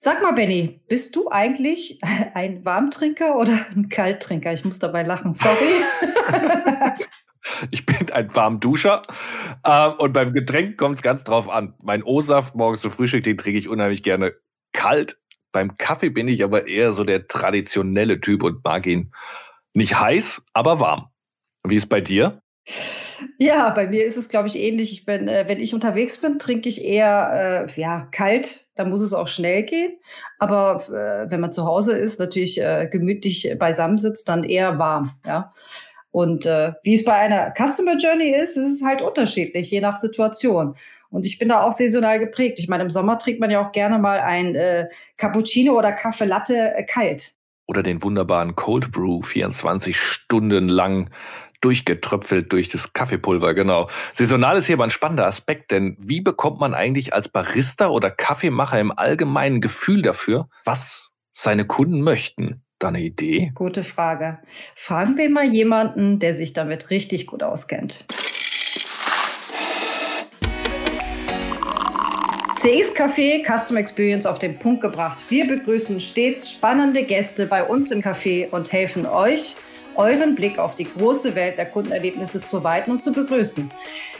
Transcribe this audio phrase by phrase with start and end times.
[0.00, 1.98] Sag mal, Benny, bist du eigentlich
[2.34, 4.52] ein Warmtrinker oder ein Kalttrinker?
[4.52, 5.56] Ich muss dabei lachen, sorry.
[7.70, 9.02] ich bin ein Warmduscher
[9.64, 11.74] äh, und beim Getränk kommt es ganz drauf an.
[11.82, 14.34] Mein O-Saft morgens zum Frühstück, den trinke ich unheimlich gerne
[14.72, 15.18] kalt.
[15.50, 19.12] Beim Kaffee bin ich aber eher so der traditionelle Typ und mag ihn
[19.74, 21.08] nicht heiß, aber warm.
[21.64, 22.40] Wie ist bei dir?
[23.38, 24.92] Ja, bei mir ist es, glaube ich, ähnlich.
[24.92, 28.68] Ich bin, äh, wenn ich unterwegs bin, trinke ich eher äh, ja, kalt.
[28.74, 29.98] Da muss es auch schnell gehen.
[30.38, 35.12] Aber äh, wenn man zu Hause ist, natürlich äh, gemütlich beisammensitzt, dann eher warm.
[35.26, 35.52] Ja.
[36.10, 39.96] Und äh, wie es bei einer Customer Journey ist, ist es halt unterschiedlich, je nach
[39.96, 40.76] Situation.
[41.10, 42.58] Und ich bin da auch saisonal geprägt.
[42.58, 46.24] Ich meine, im Sommer trinkt man ja auch gerne mal ein äh, Cappuccino oder Kaffee
[46.24, 47.34] Latte kalt.
[47.66, 51.10] Oder den wunderbaren Cold Brew 24 Stunden lang
[51.60, 53.88] durchgetröpfelt durch das Kaffeepulver, genau.
[54.12, 58.10] Saisonal ist hier aber ein spannender Aspekt, denn wie bekommt man eigentlich als Barista oder
[58.10, 62.62] Kaffeemacher im Allgemeinen Gefühl dafür, was seine Kunden möchten?
[62.78, 63.50] Da eine Idee?
[63.56, 64.38] Gute Frage.
[64.76, 68.06] Fragen wir mal jemanden, der sich damit richtig gut auskennt.
[72.60, 75.26] CX Café Custom Experience auf den Punkt gebracht.
[75.28, 79.54] Wir begrüßen stets spannende Gäste bei uns im Café und helfen euch,
[79.98, 83.70] euren Blick auf die große Welt der Kundenerlebnisse zu weiten und zu begrüßen.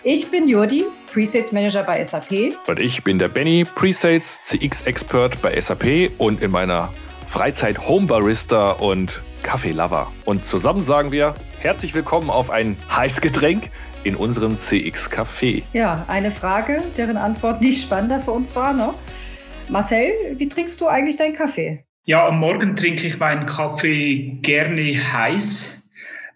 [0.02, 2.56] Ich bin Jurdi, Presales Manager bei SAP.
[2.66, 6.92] Und ich bin der Benny, Presales CX Expert bei SAP und in meiner
[7.26, 10.12] Freizeit Home Barista und Kaffeelover.
[10.24, 13.70] Und zusammen sagen wir herzlich willkommen auf ein Heißgetränk
[14.04, 15.62] in unserem CX Café.
[15.72, 18.94] Ja, eine Frage, deren Antwort nicht spannender für uns war noch.
[19.68, 21.84] Marcel, wie trinkst du eigentlich deinen Kaffee?
[22.08, 25.90] Ja, am Morgen trinke ich meinen Kaffee gerne heiß.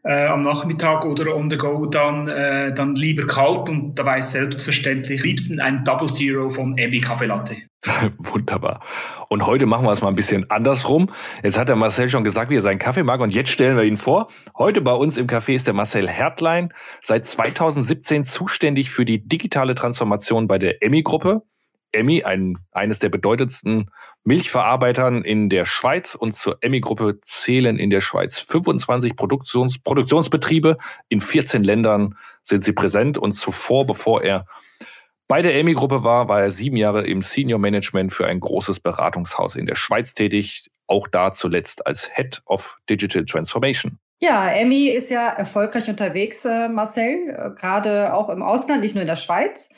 [0.04, 5.22] Äh, am Nachmittag oder on the go dann, äh, dann lieber kalt und dabei selbstverständlich
[5.22, 7.56] liebsten ein Double Zero von Emmy Kaffee Latte.
[8.18, 8.82] Wunderbar.
[9.30, 11.10] Und heute machen wir es mal ein bisschen andersrum.
[11.42, 13.84] Jetzt hat der Marcel schon gesagt, wie er seinen Kaffee mag und jetzt stellen wir
[13.84, 14.26] ihn vor.
[14.58, 19.74] Heute bei uns im Café ist der Marcel Hertlein, seit 2017 zuständig für die digitale
[19.74, 21.44] Transformation bei der Emmy-Gruppe.
[21.92, 23.90] Emmy, ein, eines der bedeutendsten
[24.24, 30.78] Milchverarbeitern in der Schweiz und zur Emmy-Gruppe zählen in der Schweiz 25 Produktions Produktionsbetriebe.
[31.08, 34.46] In 14 Ländern sind sie präsent und zuvor, bevor er
[35.28, 39.56] bei der Emmy-Gruppe war, war er sieben Jahre im Senior Management für ein großes Beratungshaus
[39.56, 43.98] in der Schweiz tätig, auch da zuletzt als Head of Digital Transformation.
[44.20, 49.02] Ja, Emmy ist ja erfolgreich unterwegs, äh, Marcel, äh, gerade auch im Ausland, nicht nur
[49.02, 49.70] in der Schweiz.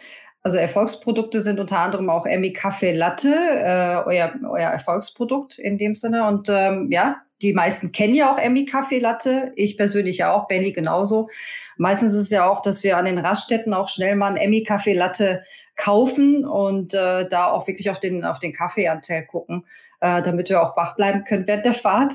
[0.46, 5.94] Also Erfolgsprodukte sind unter anderem auch Emmy Kaffee Latte, äh, euer, euer Erfolgsprodukt in dem
[5.94, 6.26] Sinne.
[6.26, 9.52] Und ähm, ja, die meisten kennen ja auch Emmy Kaffee Latte.
[9.56, 11.30] Ich persönlich ja auch, Benny genauso.
[11.78, 14.62] Meistens ist es ja auch, dass wir an den Raststätten auch schnell mal ein Emmy
[14.62, 15.44] Kaffee Latte
[15.76, 19.64] kaufen und äh, da auch wirklich auf den, auf den Kaffeeanteil gucken,
[20.00, 22.12] äh, damit wir auch wach bleiben können während der Fahrt.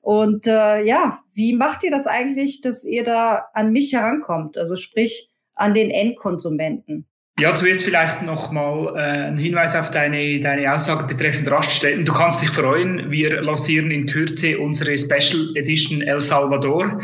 [0.00, 4.58] Und äh, ja, wie macht ihr das eigentlich, dass ihr da an mich herankommt?
[4.58, 7.06] Also sprich an den Endkonsumenten?
[7.40, 12.04] Ja, zuerst vielleicht nochmal äh, ein Hinweis auf deine, deine Aussage betreffend Raststätten.
[12.04, 17.00] Du kannst dich freuen, wir lancieren in Kürze unsere Special Edition El Salvador.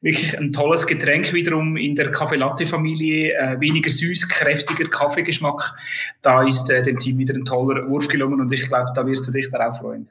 [0.00, 3.34] Wirklich ein tolles Getränk wiederum in der Kaffee Latte Familie.
[3.34, 5.72] Äh, weniger süß, kräftiger Kaffeegeschmack.
[6.20, 9.28] Da ist äh, dem Team wieder ein toller Wurf gelungen und ich glaube, da wirst
[9.28, 10.08] du dich darauf freuen.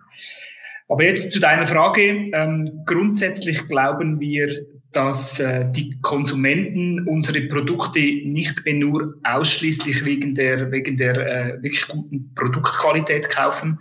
[0.87, 2.29] Aber jetzt zu deiner Frage.
[2.31, 4.55] Ähm, grundsätzlich glauben wir,
[4.95, 11.63] dass äh, die Konsumenten unsere Produkte nicht mehr nur ausschließlich wegen der, wegen der äh,
[11.63, 13.79] wirklich guten Produktqualität kaufen,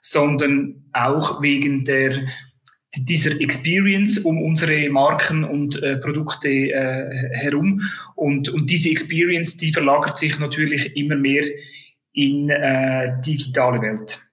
[0.00, 2.26] sondern auch wegen der,
[2.96, 7.82] dieser Experience um unsere Marken und äh, Produkte äh, herum.
[8.14, 11.44] Und, und diese Experience, die verlagert sich natürlich immer mehr
[12.12, 14.31] in äh, digitale Welt.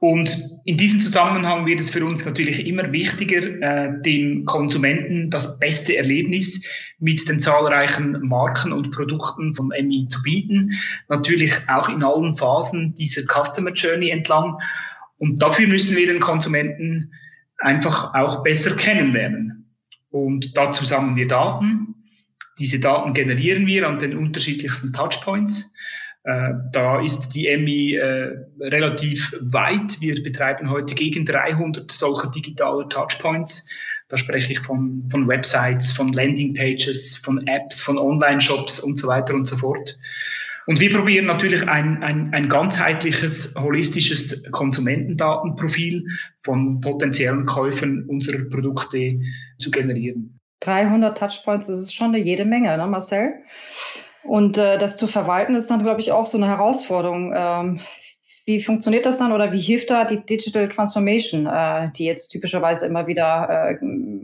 [0.00, 0.34] Und
[0.64, 5.94] in diesem Zusammenhang wird es für uns natürlich immer wichtiger, äh, dem Konsumenten das beste
[5.94, 6.66] Erlebnis
[6.98, 10.72] mit den zahlreichen Marken und Produkten von MI zu bieten.
[11.10, 14.56] Natürlich auch in allen Phasen dieser Customer Journey entlang.
[15.18, 17.12] Und dafür müssen wir den Konsumenten
[17.58, 19.70] einfach auch besser kennenlernen.
[20.08, 21.94] Und dazu sammeln wir Daten.
[22.58, 25.74] Diese Daten generieren wir an den unterschiedlichsten Touchpoints.
[26.24, 30.00] Äh, da ist die EMI äh, relativ weit.
[30.00, 33.70] Wir betreiben heute gegen 300 solcher digitaler Touchpoints.
[34.08, 39.34] Da spreche ich von, von Websites, von Landingpages, von Apps, von Online-Shops und so weiter
[39.34, 39.96] und so fort.
[40.66, 46.04] Und wir probieren natürlich ein, ein, ein ganzheitliches, holistisches Konsumentendatenprofil
[46.42, 49.20] von potenziellen Käufern unserer Produkte
[49.58, 50.38] zu generieren.
[50.60, 53.32] 300 Touchpoints, das ist schon eine jede Menge, ne, Marcel?
[54.22, 57.32] Und äh, das zu verwalten ist dann, glaube ich, auch so eine Herausforderung.
[57.34, 57.80] Ähm,
[58.46, 62.86] wie funktioniert das dann oder wie hilft da die Digital Transformation, äh, die jetzt typischerweise
[62.86, 63.76] immer wieder äh,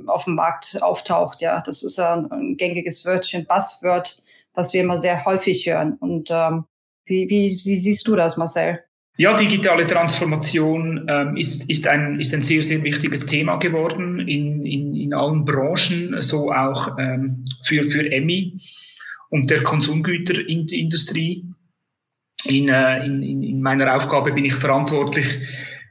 [0.07, 1.41] auf dem Markt auftaucht?
[1.41, 4.23] Ja, das ist ja ein, ein gängiges Wörtchen, Buzzword,
[4.55, 5.95] was wir immer sehr häufig hören.
[6.01, 6.65] Und ähm,
[7.05, 8.81] wie, wie, wie siehst du das, Marcel?
[9.19, 14.63] Ja, digitale Transformation ähm, ist, ist, ein, ist ein sehr, sehr wichtiges Thema geworden in,
[14.67, 18.59] in, in allen Branchen, so auch ähm, für, für EMI
[19.31, 21.47] und der Konsumgüterindustrie.
[22.45, 25.27] In, äh, in, in meiner Aufgabe bin ich verantwortlich,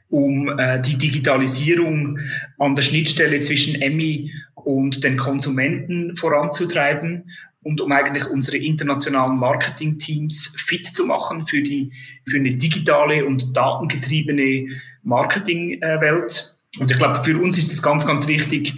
[0.08, 2.18] um äh, die Digitalisierung
[2.58, 7.30] an der Schnittstelle zwischen EMI und den Konsumenten voranzutreiben
[7.62, 11.92] und um eigentlich unsere internationalen Marketing-Teams fit zu machen für, die,
[12.28, 14.68] für eine digitale und datengetriebene
[15.02, 16.56] Marketingwelt.
[16.78, 18.74] Und ich glaube, für uns ist es ganz, ganz wichtig,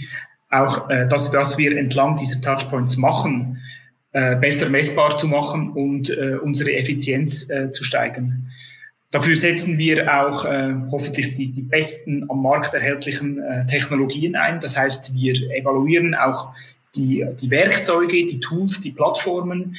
[0.51, 3.58] auch äh, das, was wir entlang dieser Touchpoints machen,
[4.13, 8.51] äh, besser messbar zu machen und äh, unsere Effizienz äh, zu steigern.
[9.11, 14.61] Dafür setzen wir auch äh, hoffentlich die, die besten am Markt erhältlichen äh, Technologien ein.
[14.61, 16.53] Das heißt, wir evaluieren auch
[16.95, 19.77] die, die Werkzeuge, die Tools, die Plattformen.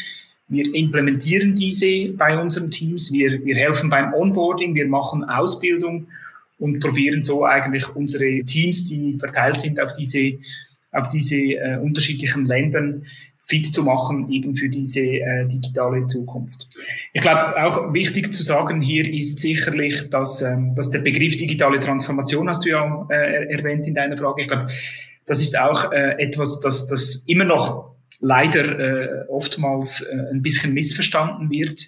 [0.47, 3.13] Wir implementieren diese bei unseren Teams.
[3.13, 6.07] Wir, wir helfen beim Onboarding, wir machen Ausbildung
[6.57, 10.39] und probieren so eigentlich unsere Teams, die verteilt sind auf diese,
[10.91, 13.05] auf diese äh, unterschiedlichen Ländern,
[13.49, 16.69] fit zu machen, eben für diese äh, digitale Zukunft.
[17.13, 21.79] Ich glaube, auch wichtig zu sagen hier ist sicherlich, dass, ähm, dass der Begriff digitale
[21.79, 24.43] Transformation hast du ja äh, erwähnt in deiner Frage.
[24.43, 24.67] Ich glaube,
[25.25, 30.73] das ist auch äh, etwas, das, das immer noch leider äh, oftmals äh, ein bisschen
[30.73, 31.83] missverstanden wird.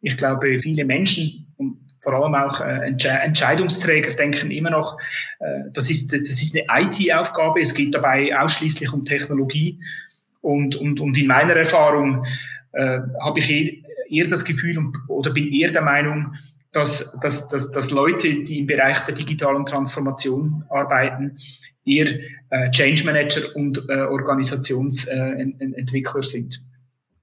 [0.00, 2.86] Ich glaube, viele Menschen und vor allem auch äh,
[3.24, 4.96] Entscheidungsträger denken immer noch,
[5.40, 9.80] äh, das, ist, das ist eine IT-Aufgabe, es geht dabei ausschließlich um Technologie.
[10.46, 12.24] Und, und, und in meiner Erfahrung
[12.70, 16.36] äh, habe ich eh, eher das Gefühl und, oder bin eher der Meinung,
[16.70, 21.36] dass, dass, dass, dass Leute, die im Bereich der digitalen Transformation arbeiten,
[21.84, 22.06] eher
[22.50, 26.62] äh, Change Manager und äh, Organisationsentwickler äh, sind.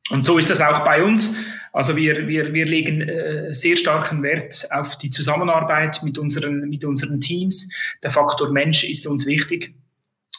[0.09, 1.33] Und so ist das auch bei uns.
[1.71, 6.83] Also wir, wir, wir legen äh, sehr starken Wert auf die Zusammenarbeit mit unseren, mit
[6.83, 7.73] unseren Teams.
[8.03, 9.73] Der Faktor Mensch ist uns wichtig.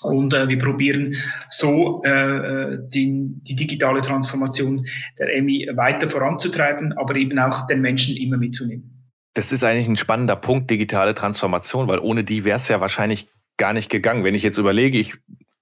[0.04, 1.14] Und äh, wir probieren
[1.50, 4.86] so äh, äh die, die digitale Transformation
[5.18, 8.94] der EMI weiter voranzutreiben, aber eben auch den Menschen immer mitzunehmen.
[9.34, 13.28] Das ist eigentlich ein spannender Punkt, digitale Transformation, weil ohne die wäre es ja wahrscheinlich
[13.56, 14.24] gar nicht gegangen.
[14.24, 15.14] Wenn ich jetzt überlege, ich,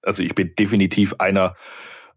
[0.03, 1.55] also ich bin definitiv einer,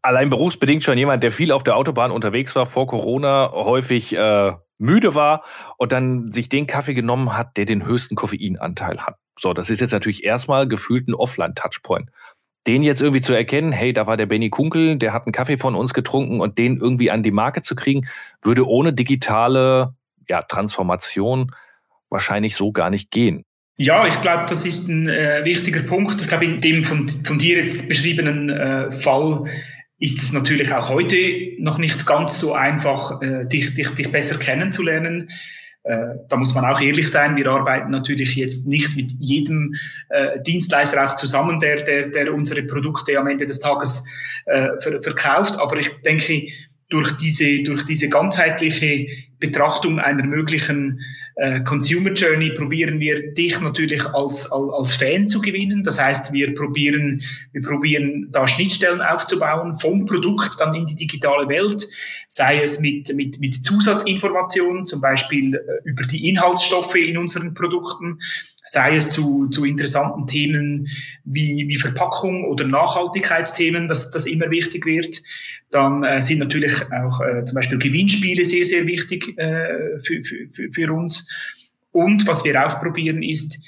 [0.02, 4.52] allein berufsbedingt schon jemand, der viel auf der Autobahn unterwegs war, vor Corona häufig äh,
[4.78, 5.44] müde war
[5.78, 9.16] und dann sich den Kaffee genommen hat, der den höchsten Koffeinanteil hat.
[9.38, 12.10] So, das ist jetzt natürlich erstmal gefühlt ein Offline-Touchpoint.
[12.66, 15.56] Den jetzt irgendwie zu erkennen, hey, da war der Benny Kunkel, der hat einen Kaffee
[15.58, 18.08] von uns getrunken und den irgendwie an die Marke zu kriegen,
[18.42, 19.94] würde ohne digitale
[20.28, 21.52] ja, Transformation
[22.10, 23.44] wahrscheinlich so gar nicht gehen.
[23.78, 26.20] Ja, ich glaube, das ist ein äh, wichtiger Punkt.
[26.20, 29.44] Ich glaube, in dem von, von dir jetzt beschriebenen äh, Fall
[29.98, 31.16] ist es natürlich auch heute
[31.58, 35.30] noch nicht ganz so einfach, äh, dich, dich, dich besser kennenzulernen.
[35.86, 39.74] Äh, da muss man auch ehrlich sein, wir arbeiten natürlich jetzt nicht mit jedem
[40.08, 44.04] äh, Dienstleister auch zusammen, der, der, der unsere Produkte am Ende des Tages
[44.46, 45.56] äh, ver verkauft.
[45.58, 46.48] Aber ich denke,
[46.88, 49.06] durch diese, durch diese ganzheitliche
[49.38, 51.00] Betrachtung einer möglichen
[51.36, 55.82] äh, Consumer Journey probieren wir dich natürlich als, als, als Fan zu gewinnen.
[55.82, 57.22] Das heißt, wir probieren,
[57.52, 61.86] wir probieren da Schnittstellen aufzubauen vom Produkt dann in die digitale Welt,
[62.28, 68.18] sei es mit, mit, mit Zusatzinformationen, zum Beispiel äh, über die Inhaltsstoffe in unseren Produkten,
[68.64, 70.88] sei es zu, zu interessanten Themen
[71.24, 75.20] wie, wie Verpackung oder Nachhaltigkeitsthemen, dass das immer wichtig wird.
[75.70, 80.72] Dann äh, sind natürlich auch äh, zum Beispiel Gewinnspiele sehr, sehr wichtig äh, für, für,
[80.72, 81.28] für uns.
[81.90, 83.66] Und was wir auch probieren, ist,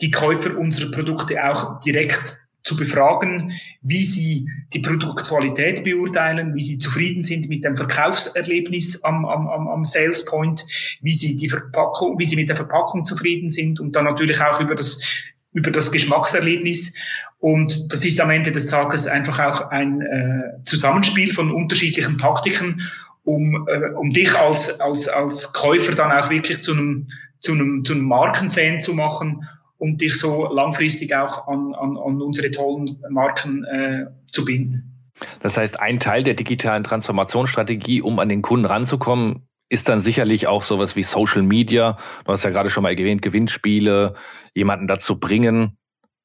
[0.00, 6.78] die Käufer unserer Produkte auch direkt zu befragen, wie sie die Produktqualität beurteilen, wie sie
[6.78, 10.66] zufrieden sind mit dem Verkaufserlebnis am, am, am Sales Point,
[11.00, 14.60] wie sie die Verpackung, wie sie mit der Verpackung zufrieden sind und dann natürlich auch
[14.60, 15.02] über das
[15.52, 16.94] über das Geschmackserlebnis.
[17.38, 22.82] Und das ist am Ende des Tages einfach auch ein äh, Zusammenspiel von unterschiedlichen Taktiken,
[23.24, 27.84] um, äh, um dich als, als, als Käufer dann auch wirklich zu einem, zu einem,
[27.84, 29.46] zu einem Markenfan zu machen
[29.78, 34.94] und dich so langfristig auch an, an, an unsere tollen Marken äh, zu binden.
[35.40, 40.46] Das heißt, ein Teil der digitalen Transformationsstrategie, um an den Kunden ranzukommen, ist dann sicherlich
[40.46, 41.98] auch sowas wie Social Media.
[42.24, 44.14] Du hast ja gerade schon mal erwähnt, Gewinnspiele,
[44.54, 45.76] jemanden dazu bringen,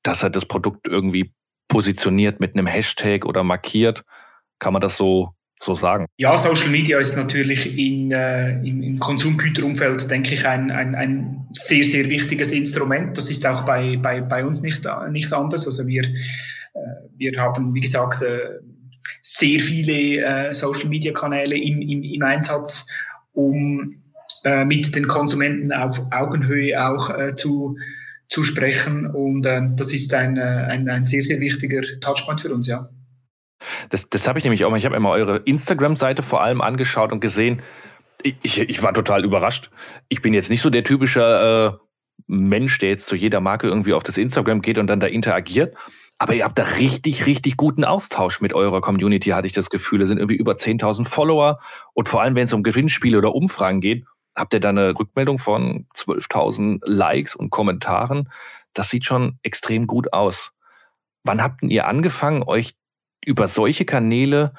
[0.02, 1.34] dass er das Produkt irgendwie
[1.68, 4.04] positioniert mit einem Hashtag oder markiert.
[4.60, 5.34] Kann man das so
[5.64, 6.08] so sagen?
[6.18, 11.48] Ja, Social Media ist natürlich in, äh, im, im, Konsumgüterumfeld, denke ich, ein, ein, ein,
[11.54, 13.18] sehr, sehr wichtiges Instrument.
[13.18, 15.66] Das ist auch bei, bei, bei uns nicht, nicht anders.
[15.66, 16.80] Also wir, äh,
[17.18, 18.60] wir haben, wie gesagt, äh,
[19.22, 22.90] sehr viele äh, Social Media Kanäle im, im, im Einsatz,
[23.34, 24.02] um
[24.44, 27.78] äh, mit den Konsumenten auf Augenhöhe auch äh, zu,
[28.28, 29.06] zu sprechen.
[29.06, 32.90] Und ähm, das ist ein, ein, ein sehr, sehr wichtiger Touchpoint für uns, ja.
[33.90, 34.78] Das, das habe ich nämlich auch mal.
[34.78, 37.62] Ich habe mal eure Instagram-Seite vor allem angeschaut und gesehen.
[38.22, 39.70] Ich, ich, war total überrascht.
[40.08, 41.86] Ich bin jetzt nicht so der typische äh,
[42.28, 45.76] Mensch, der jetzt zu jeder Marke irgendwie auf das Instagram geht und dann da interagiert.
[46.18, 50.02] Aber ihr habt da richtig, richtig guten Austausch mit eurer Community, hatte ich das Gefühl.
[50.02, 51.60] Es sind irgendwie über 10.000 Follower.
[51.94, 54.06] Und vor allem, wenn es um Gewinnspiele oder Umfragen geht,
[54.36, 58.30] habt ihr da eine Rückmeldung von 12.000 Likes und Kommentaren.
[58.74, 60.52] Das sieht schon extrem gut aus.
[61.24, 62.76] Wann habt ihr angefangen, euch
[63.26, 64.54] über solche Kanäle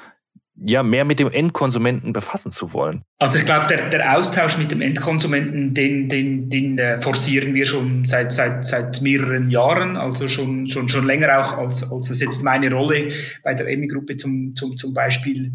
[0.56, 3.02] ja mehr mit dem Endkonsumenten befassen zu wollen?
[3.18, 7.66] Also ich glaube, der, der Austausch mit dem Endkonsumenten, den, den, den äh, forcieren wir
[7.66, 12.20] schon seit, seit, seit mehreren Jahren, also schon, schon, schon länger auch, als, als es
[12.20, 15.52] jetzt meine Rolle bei der EMI-Gruppe zum, zum, zum Beispiel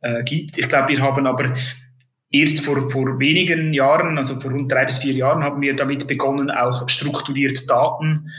[0.00, 0.58] äh, gibt.
[0.58, 1.54] Ich glaube, wir haben aber
[2.30, 6.08] erst vor, vor wenigen Jahren, also vor rund drei bis vier Jahren, haben wir damit
[6.08, 8.30] begonnen, auch strukturiert Daten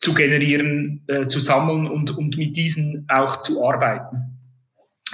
[0.00, 4.33] zu generieren, äh, zu sammeln und, und mit diesen auch zu arbeiten.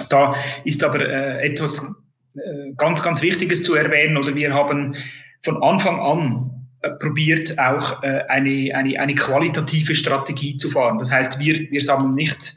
[0.09, 4.95] Da ist aber äh, etwas äh, ganz, ganz Wichtiges zu erwähnen, oder wir haben
[5.41, 10.97] von Anfang an äh, probiert, auch äh, eine, eine, eine qualitative Strategie zu fahren.
[10.97, 12.55] Das heißt, wir, wir sammeln nicht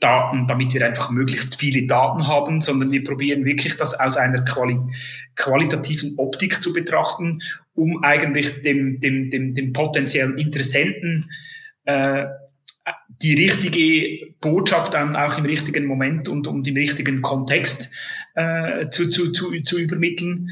[0.00, 4.42] Daten, damit wir einfach möglichst viele Daten haben, sondern wir probieren wirklich das aus einer
[4.42, 4.78] Quali
[5.36, 7.40] qualitativen Optik zu betrachten,
[7.74, 11.30] um eigentlich dem, dem, dem, dem potenziellen Interessenten
[11.84, 12.24] äh,
[13.22, 17.90] die richtige Botschaft dann auch im richtigen Moment und, und im richtigen Kontext
[18.34, 20.50] äh, zu, zu, zu, zu übermitteln.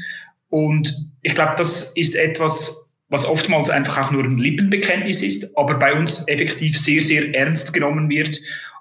[0.49, 5.79] Und ich glaube, das ist etwas, was oftmals einfach auch nur ein Lippenbekenntnis ist, aber
[5.79, 8.39] bei uns effektiv sehr, sehr ernst genommen wird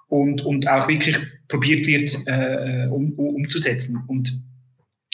[0.08, 1.16] und, und auch wirklich
[1.48, 4.04] probiert wird äh, um, umzusetzen.
[4.06, 4.32] Und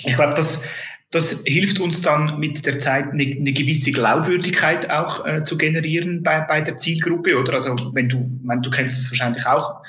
[0.04, 0.68] ich glaube, das,
[1.14, 6.24] das hilft uns dann mit der Zeit eine, eine gewisse Glaubwürdigkeit auch äh, zu generieren
[6.24, 7.38] bei, bei der Zielgruppe.
[7.38, 9.80] Oder also wenn du, wenn du kennst es wahrscheinlich auch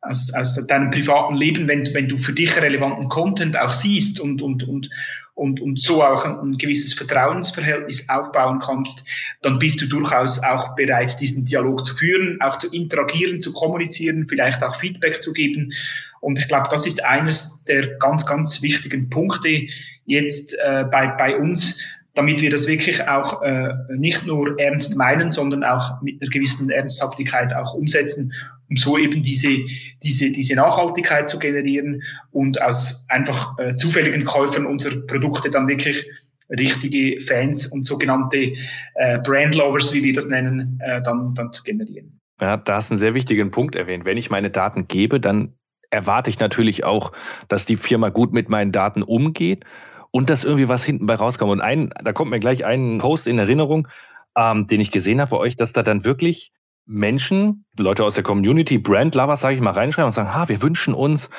[0.00, 4.40] aus, aus deinem privaten Leben, wenn, wenn du für dich relevanten Content auch siehst und,
[4.40, 4.88] und, und,
[5.34, 9.06] und, und so auch ein, ein gewisses Vertrauensverhältnis aufbauen kannst,
[9.42, 14.26] dann bist du durchaus auch bereit, diesen Dialog zu führen, auch zu interagieren, zu kommunizieren,
[14.26, 15.74] vielleicht auch Feedback zu geben.
[16.20, 19.66] Und ich glaube, das ist eines der ganz, ganz wichtigen Punkte,
[20.10, 21.82] jetzt äh, bei, bei uns,
[22.14, 26.68] damit wir das wirklich auch äh, nicht nur ernst meinen, sondern auch mit einer gewissen
[26.70, 28.32] Ernsthaftigkeit auch umsetzen,
[28.68, 29.56] um so eben diese,
[30.02, 32.02] diese, diese Nachhaltigkeit zu generieren
[32.32, 36.04] und aus einfach äh, zufälligen Käufern unserer Produkte dann wirklich
[36.50, 38.54] richtige Fans und sogenannte
[38.94, 42.18] äh, Brandlovers, wie wir das nennen, äh, dann, dann zu generieren.
[42.40, 44.04] Ja, da hast einen sehr wichtigen Punkt erwähnt.
[44.04, 45.54] Wenn ich meine Daten gebe, dann
[45.90, 47.12] erwarte ich natürlich auch,
[47.48, 49.64] dass die Firma gut mit meinen Daten umgeht
[50.10, 51.52] und dass irgendwie was hinten bei rauskommt.
[51.52, 53.88] Und ein, da kommt mir gleich ein Post in Erinnerung,
[54.36, 56.52] ähm, den ich gesehen habe bei euch, dass da dann wirklich
[56.86, 60.94] Menschen, Leute aus der Community, Brand-Lovers, sage ich mal, reinschreiben und sagen, ha, wir wünschen
[60.94, 61.30] uns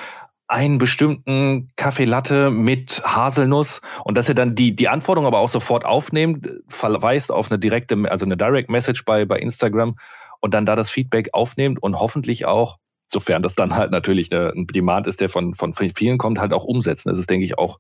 [0.48, 5.50] einen bestimmten Kaffee Latte mit Haselnuss und dass ihr dann die, die Anforderung aber auch
[5.50, 9.96] sofort aufnehmt, verweist auf eine direkte, also eine Direct Message bei, bei Instagram
[10.42, 14.50] und dann da das Feedback aufnehmt und hoffentlich auch, sofern das dann halt natürlich eine,
[14.50, 17.10] ein Demand ist, der von, von vielen kommt, halt auch umsetzen.
[17.10, 17.80] Das ist, denke ich, auch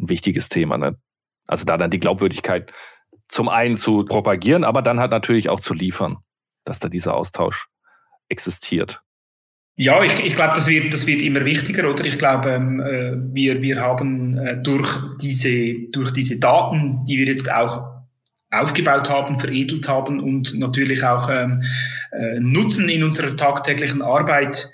[0.00, 0.78] ein wichtiges Thema.
[0.78, 0.96] Ne?
[1.46, 2.72] Also da dann die Glaubwürdigkeit
[3.28, 6.18] zum einen zu propagieren, aber dann halt natürlich auch zu liefern,
[6.64, 7.66] dass da dieser Austausch
[8.28, 9.02] existiert.
[9.78, 12.04] Ja, ich, ich glaube, das wird, das wird immer wichtiger, oder?
[12.06, 14.88] Ich glaube, ähm, äh, wir, wir haben äh, durch,
[15.20, 17.84] diese, durch diese Daten, die wir jetzt auch
[18.50, 21.62] aufgebaut haben, veredelt haben und natürlich auch ähm,
[22.12, 24.66] äh, nutzen in unserer tagtäglichen Arbeit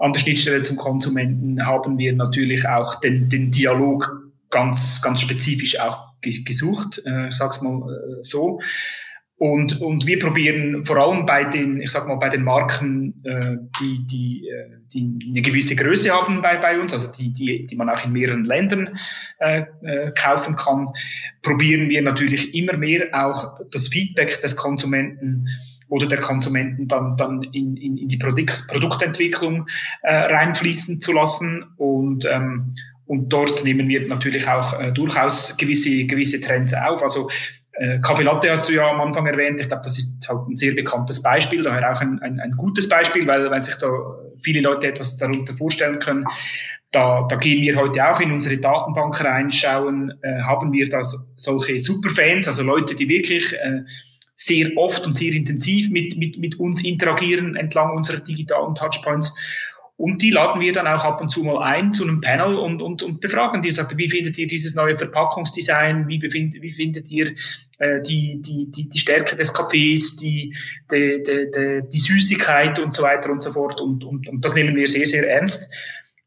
[0.00, 5.80] an der Schnittstelle zum Konsumenten, haben wir natürlich auch den, den Dialog ganz, ganz spezifisch
[5.80, 8.60] auch gesucht, äh, ich sag's mal äh, so.
[9.36, 13.56] Und, und wir probieren vor allem bei den, ich sag mal, bei den Marken, äh,
[13.80, 17.74] die, die, äh, die eine gewisse Größe haben bei, bei uns, also die, die, die
[17.74, 18.96] man auch in mehreren Ländern
[20.14, 20.90] kaufen kann,
[21.42, 25.48] probieren wir natürlich immer mehr auch das Feedback des Konsumenten
[25.88, 29.66] oder der Konsumenten dann, dann in, in, in die Produkt, Produktentwicklung
[30.04, 31.64] reinfließen zu lassen.
[31.76, 37.02] Und ähm, und dort nehmen wir natürlich auch äh, durchaus gewisse, gewisse Trends auf.
[37.02, 37.28] Also
[37.72, 39.60] äh, Kaffee Latte hast du ja am Anfang erwähnt.
[39.60, 42.88] Ich glaube, das ist halt ein sehr bekanntes Beispiel, daher auch ein, ein, ein gutes
[42.88, 43.88] Beispiel, weil, weil sich da
[44.42, 46.24] viele Leute etwas darunter vorstellen können.
[46.92, 51.00] da, da gehen wir heute auch in unsere Datenbank reinschauen, äh, haben wir da
[51.36, 53.80] solche Superfans, also Leute, die wirklich äh,
[54.36, 59.34] sehr oft und sehr intensiv mit, mit, mit uns interagieren entlang unserer digitalen Touchpoints.
[60.02, 62.82] Und die laden wir dann auch ab und zu mal ein zu einem Panel und,
[62.82, 63.70] und, und befragen die.
[63.70, 66.08] Sagt, wie findet ihr dieses neue Verpackungsdesign?
[66.08, 67.28] Wie, befind, wie findet ihr
[67.78, 70.56] äh, die, die, die, die Stärke des Kaffees, die,
[70.90, 73.80] die, die, die, die Süßigkeit und so weiter und so fort?
[73.80, 75.72] Und, und, und das nehmen wir sehr, sehr ernst.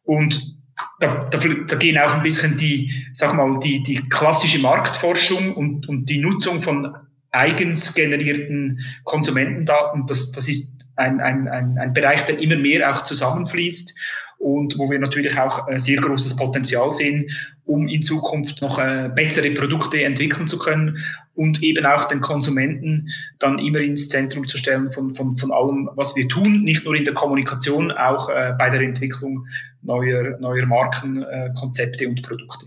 [0.04, 0.56] Und
[1.02, 5.90] da, da, da gehen auch ein bisschen die, sag mal, die, die klassische Marktforschung und,
[5.90, 6.96] und die Nutzung von
[7.30, 13.04] eigens generierten Konsumentendaten, das, das ist ein, ein, ein, ein Bereich, der immer mehr auch
[13.04, 13.96] zusammenfließt
[14.38, 17.30] und wo wir natürlich auch äh, sehr großes Potenzial sehen,
[17.66, 21.00] um in Zukunft noch äh, bessere Produkte entwickeln zu können
[21.34, 23.10] und eben auch den Konsumenten
[23.40, 26.96] dann immer ins Zentrum zu stellen von, von, von allem, was wir tun, nicht nur
[26.96, 29.48] in der Kommunikation, auch äh, bei der Entwicklung
[29.82, 31.24] neuer, neuer Marken,
[31.54, 32.66] Konzepte und Produkte.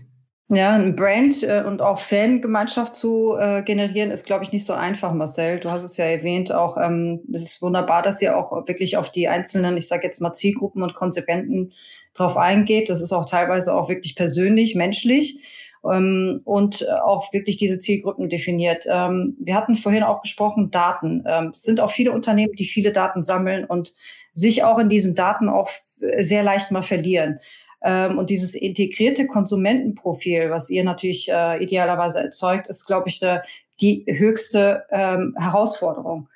[0.51, 4.73] Ja, ein Brand äh, und auch Fangemeinschaft zu äh, generieren, ist, glaube ich, nicht so
[4.73, 5.59] einfach, Marcel.
[5.59, 9.11] Du hast es ja erwähnt, auch ähm, es ist wunderbar, dass ihr auch wirklich auf
[9.11, 11.71] die einzelnen, ich sage jetzt mal Zielgruppen und Konsequenten
[12.15, 12.89] drauf eingeht.
[12.89, 15.39] Das ist auch teilweise auch wirklich persönlich, menschlich
[15.83, 18.85] ähm, und auch wirklich diese Zielgruppen definiert.
[18.89, 21.23] Ähm, wir hatten vorhin auch gesprochen, Daten.
[21.27, 23.93] Ähm, es sind auch viele Unternehmen, die viele Daten sammeln und
[24.33, 25.69] sich auch in diesen Daten auch
[26.17, 27.39] sehr leicht mal verlieren.
[27.81, 33.43] Ähm, und dieses integrierte Konsumentenprofil, was ihr natürlich äh, idealerweise erzeugt, ist, glaube ich, der,
[33.79, 36.29] die höchste ähm, Herausforderung.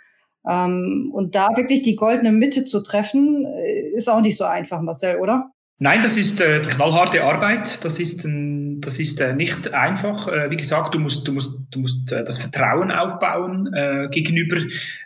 [0.47, 4.81] Ähm, und da wirklich die goldene Mitte zu treffen, äh, ist auch nicht so einfach,
[4.81, 5.51] Marcel, oder?
[5.79, 7.83] Nein, das ist äh, knallharte Arbeit.
[7.83, 10.27] Das ist, ein, das ist äh, nicht einfach.
[10.29, 14.57] Äh, wie gesagt, du musst, du musst, du musst äh, das Vertrauen aufbauen äh, gegenüber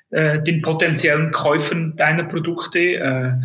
[0.10, 3.42] den potenziellen Käufern deiner Produkte.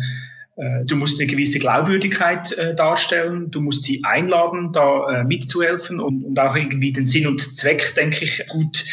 [0.55, 5.99] Äh, du musst eine gewisse Glaubwürdigkeit äh, darstellen, du musst sie einladen, da äh, mitzuhelfen
[5.99, 8.85] und, und auch irgendwie den Sinn und Zweck, denke ich, gut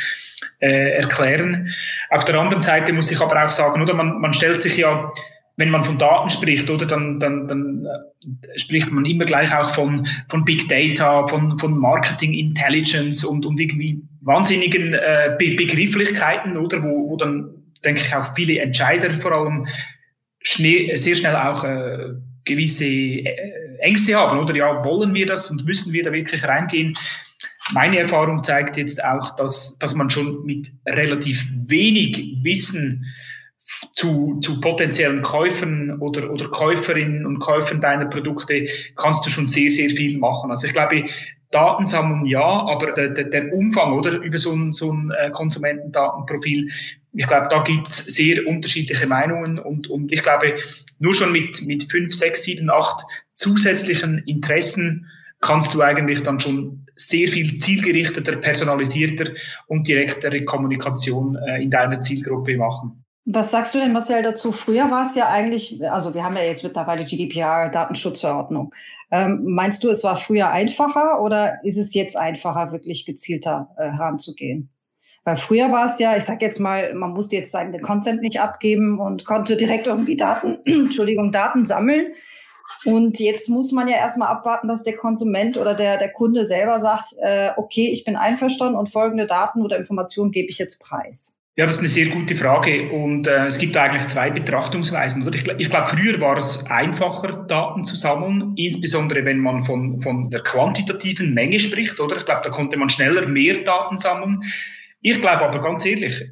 [0.61, 1.69] äh, erklären.
[2.09, 5.13] Auf der anderen Seite muss ich aber auch sagen, oder man, man stellt sich ja,
[5.57, 9.75] wenn man von Daten spricht, oder dann, dann, dann äh, spricht man immer gleich auch
[9.75, 16.57] von, von Big Data, von, von Marketing Intelligence und, und irgendwie wahnsinnigen äh, Be Begrifflichkeiten,
[16.57, 17.51] oder wo, wo dann
[17.85, 19.67] denke ich auch viele Entscheider vor allem
[20.43, 24.55] sehr schnell auch äh, gewisse äh, Ängste haben, oder?
[24.55, 26.97] Ja, wollen wir das und müssen wir da wirklich reingehen?
[27.73, 33.05] Meine Erfahrung zeigt jetzt auch, dass, dass man schon mit relativ wenig Wissen
[33.93, 39.71] zu, zu potenziellen Käufern oder, oder Käuferinnen und Käufern deiner Produkte kannst du schon sehr,
[39.71, 40.51] sehr viel machen.
[40.51, 41.05] Also ich glaube,
[41.51, 45.31] Daten sammeln ja, aber der, der, der Umfang oder über so ein, so ein äh,
[45.31, 46.71] Konsumentendatenprofil
[47.13, 50.57] ich glaube, da gibt's sehr unterschiedliche Meinungen und, und ich glaube,
[50.99, 55.07] nur schon mit, mit fünf, sechs, sieben, acht zusätzlichen Interessen
[55.41, 59.33] kannst du eigentlich dann schon sehr viel zielgerichteter, personalisierter
[59.67, 63.05] und direktere Kommunikation äh, in deiner Zielgruppe machen.
[63.25, 64.53] Was sagst du denn, Marcel, dazu?
[64.53, 68.75] Früher war es ja eigentlich, also wir haben ja jetzt mittlerweile GDPR, Datenschutzverordnung.
[69.11, 73.91] Ähm, meinst du, es war früher einfacher oder ist es jetzt einfacher, wirklich gezielter äh,
[73.91, 74.71] heranzugehen?
[75.31, 78.41] Weil früher war es ja, ich sag jetzt mal, man musste jetzt seinen Consent nicht
[78.41, 82.15] abgeben und konnte direkt irgendwie Daten, Entschuldigung, Daten sammeln.
[82.85, 86.81] Und jetzt muss man ja erstmal abwarten, dass der Konsument oder der, der Kunde selber
[86.81, 91.39] sagt, äh, okay, ich bin einverstanden und folgende Daten oder Informationen gebe ich jetzt preis.
[91.55, 95.25] Ja, das ist eine sehr gute Frage und äh, es gibt eigentlich zwei Betrachtungsweisen.
[95.25, 95.37] Oder?
[95.37, 100.29] Ich, ich glaube, früher war es einfacher, Daten zu sammeln, insbesondere wenn man von, von
[100.29, 102.01] der quantitativen Menge spricht.
[102.01, 104.43] Oder ich glaube, da konnte man schneller mehr Daten sammeln.
[105.01, 106.23] Ich glaube aber ganz ehrlich,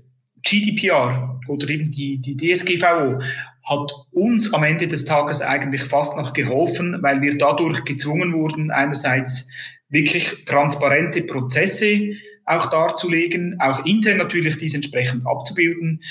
[0.42, 3.20] GDPR oder eben die, die DSGVO
[3.64, 8.70] hat uns am Ende des Tages eigentlich fast noch geholfen, weil wir dadurch gezwungen wurden,
[8.70, 9.50] einerseits
[9.88, 12.12] wirklich transparente Prozesse
[12.44, 16.02] auch darzulegen, auch intern natürlich dies entsprechend abzubilden,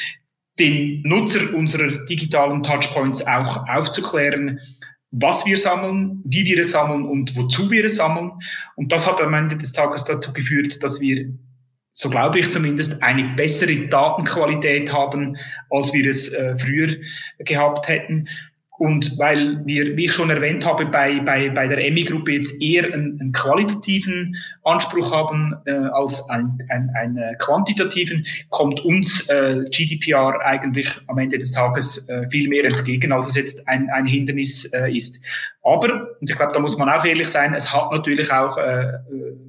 [0.60, 4.60] den Nutzer unserer digitalen Touchpoints auch aufzuklären,
[5.12, 8.32] was wir sammeln, wie wir es sammeln und wozu wir es sammeln.
[8.76, 11.34] Und das hat am Ende des Tages dazu geführt, dass wir
[11.99, 15.36] so glaube ich zumindest, eine bessere Datenqualität haben,
[15.71, 16.95] als wir es äh, früher
[17.39, 18.29] gehabt hätten.
[18.77, 22.86] Und weil wir, wie ich schon erwähnt habe, bei, bei, bei der EMI-Gruppe jetzt eher
[22.86, 29.63] einen, einen qualitativen Anspruch haben äh, als einen ein, ein, äh, quantitativen, kommt uns äh,
[29.71, 34.05] GDPR eigentlich am Ende des Tages äh, viel mehr entgegen, als es jetzt ein, ein
[34.05, 35.25] Hindernis äh, ist.
[35.63, 38.91] Aber, und ich glaube, da muss man auch ehrlich sein, es hat natürlich auch äh,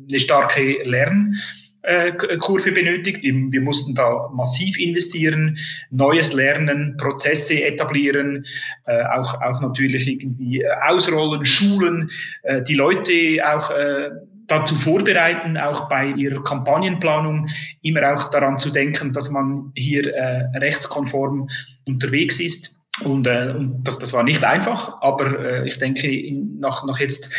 [0.09, 1.35] eine starke Lern-
[1.83, 3.23] Lernkurve benötigt.
[3.23, 5.59] Wir, mussten da massiv investieren,
[5.91, 8.45] Neues lernen, Prozesse etablieren,
[8.87, 12.11] äh, auch, auch natürlich irgendwie äh, ausrollen, schulen,
[12.43, 13.13] äh, die Leute
[13.45, 14.11] auch äh,
[14.49, 17.49] dazu vorbereiten, auch bei ihrer Kampagnenplanung
[17.83, 21.49] immer auch daran zu denken, dass man hier äh, rechtskonform
[21.87, 22.87] unterwegs ist.
[23.05, 26.09] Und, äh, und das, das war nicht einfach, aber äh, ich denke,
[26.59, 27.33] nach, nach jetzt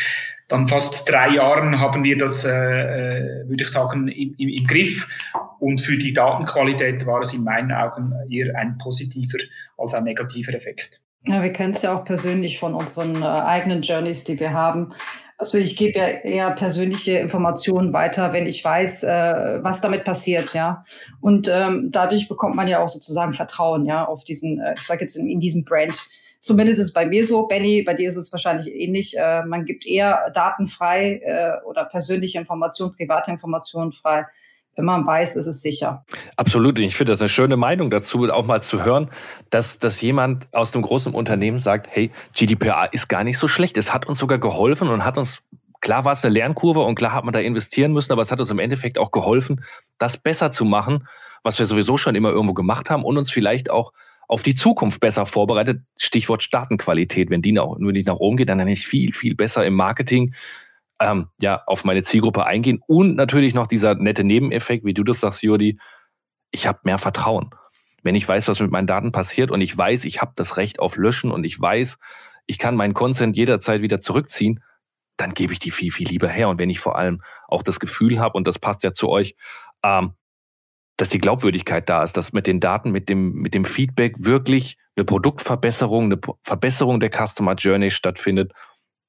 [0.49, 4.67] dann fast drei Jahren haben wir das, äh, äh, würde ich sagen, im, im, im
[4.67, 5.07] Griff.
[5.59, 9.37] Und für die Datenqualität war es in meinen Augen eher ein positiver
[9.77, 11.01] als ein negativer Effekt.
[11.25, 14.93] Ja, wir kennen es ja auch persönlich von unseren äh, eigenen Journeys, die wir haben.
[15.37, 20.53] Also ich gebe ja eher persönliche Informationen weiter, wenn ich weiß, äh, was damit passiert,
[20.53, 20.83] ja.
[21.21, 25.01] Und ähm, dadurch bekommt man ja auch sozusagen Vertrauen, ja, auf diesen, äh, ich sage
[25.01, 26.09] jetzt in, in diesem Brand.
[26.41, 29.17] Zumindest ist es bei mir so, Benny, bei dir ist es wahrscheinlich ähnlich.
[29.17, 34.25] Äh, man gibt eher Daten frei äh, oder persönliche Informationen, private Informationen frei,
[34.79, 36.05] wenn man weiß, ist es sicher.
[36.37, 36.77] Absolut.
[36.77, 39.09] Und ich finde das eine schöne Meinung dazu, auch mal zu hören,
[39.49, 43.75] dass, dass jemand aus einem großen Unternehmen sagt, hey, GDPR ist gar nicht so schlecht.
[43.75, 45.39] Es hat uns sogar geholfen und hat uns,
[45.81, 48.39] klar war es eine Lernkurve und klar hat man da investieren müssen, aber es hat
[48.39, 49.65] uns im Endeffekt auch geholfen,
[49.97, 51.05] das besser zu machen,
[51.43, 53.91] was wir sowieso schon immer irgendwo gemacht haben und uns vielleicht auch
[54.29, 55.81] auf die Zukunft besser vorbereitet.
[55.97, 57.31] Stichwort Datenqualität.
[57.31, 60.35] Wenn die nach, nur nicht nach oben geht, dann ich viel, viel besser im Marketing
[61.01, 62.79] ähm, ja, auf meine Zielgruppe eingehen.
[62.87, 65.79] Und natürlich noch dieser nette Nebeneffekt, wie du das sagst, Jodi,
[66.51, 67.49] ich habe mehr Vertrauen.
[68.03, 70.79] Wenn ich weiß, was mit meinen Daten passiert und ich weiß, ich habe das Recht
[70.79, 71.97] auf Löschen und ich weiß,
[72.45, 74.63] ich kann meinen Consent jederzeit wieder zurückziehen,
[75.17, 76.49] dann gebe ich die viel, viel lieber her.
[76.49, 79.35] Und wenn ich vor allem auch das Gefühl habe, und das passt ja zu euch,
[79.83, 80.13] ähm,
[80.99, 84.77] dass die Glaubwürdigkeit da ist, dass mit den Daten, mit dem, mit dem Feedback wirklich
[84.97, 88.51] eine Produktverbesserung, eine Verbesserung der Customer Journey stattfindet,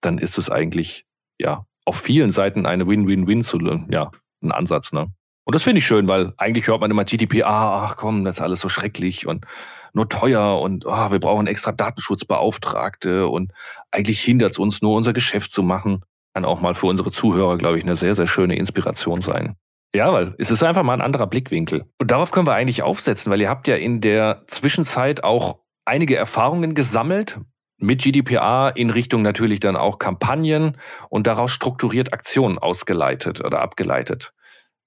[0.00, 1.05] dann ist es eigentlich,
[1.38, 3.59] ja, auf vielen Seiten eine Win-Win-Win zu,
[3.90, 5.09] ja, ein Ansatz, ne?
[5.44, 8.42] Und das finde ich schön, weil eigentlich hört man immer GDPR, ach komm, das ist
[8.42, 9.46] alles so schrecklich und
[9.92, 13.53] nur teuer und oh, wir brauchen extra Datenschutzbeauftragte und
[13.90, 16.05] eigentlich hindert es uns nur, unser Geschäft zu machen.
[16.35, 19.57] Kann auch mal für unsere Zuhörer, glaube ich, eine sehr, sehr schöne Inspiration sein.
[19.94, 21.85] Ja, weil es ist einfach mal ein anderer Blickwinkel.
[21.98, 26.16] Und darauf können wir eigentlich aufsetzen, weil ihr habt ja in der Zwischenzeit auch einige
[26.16, 27.40] Erfahrungen gesammelt
[27.79, 30.76] mit GDPR in Richtung natürlich dann auch Kampagnen
[31.09, 34.33] und daraus strukturiert Aktionen ausgeleitet oder abgeleitet.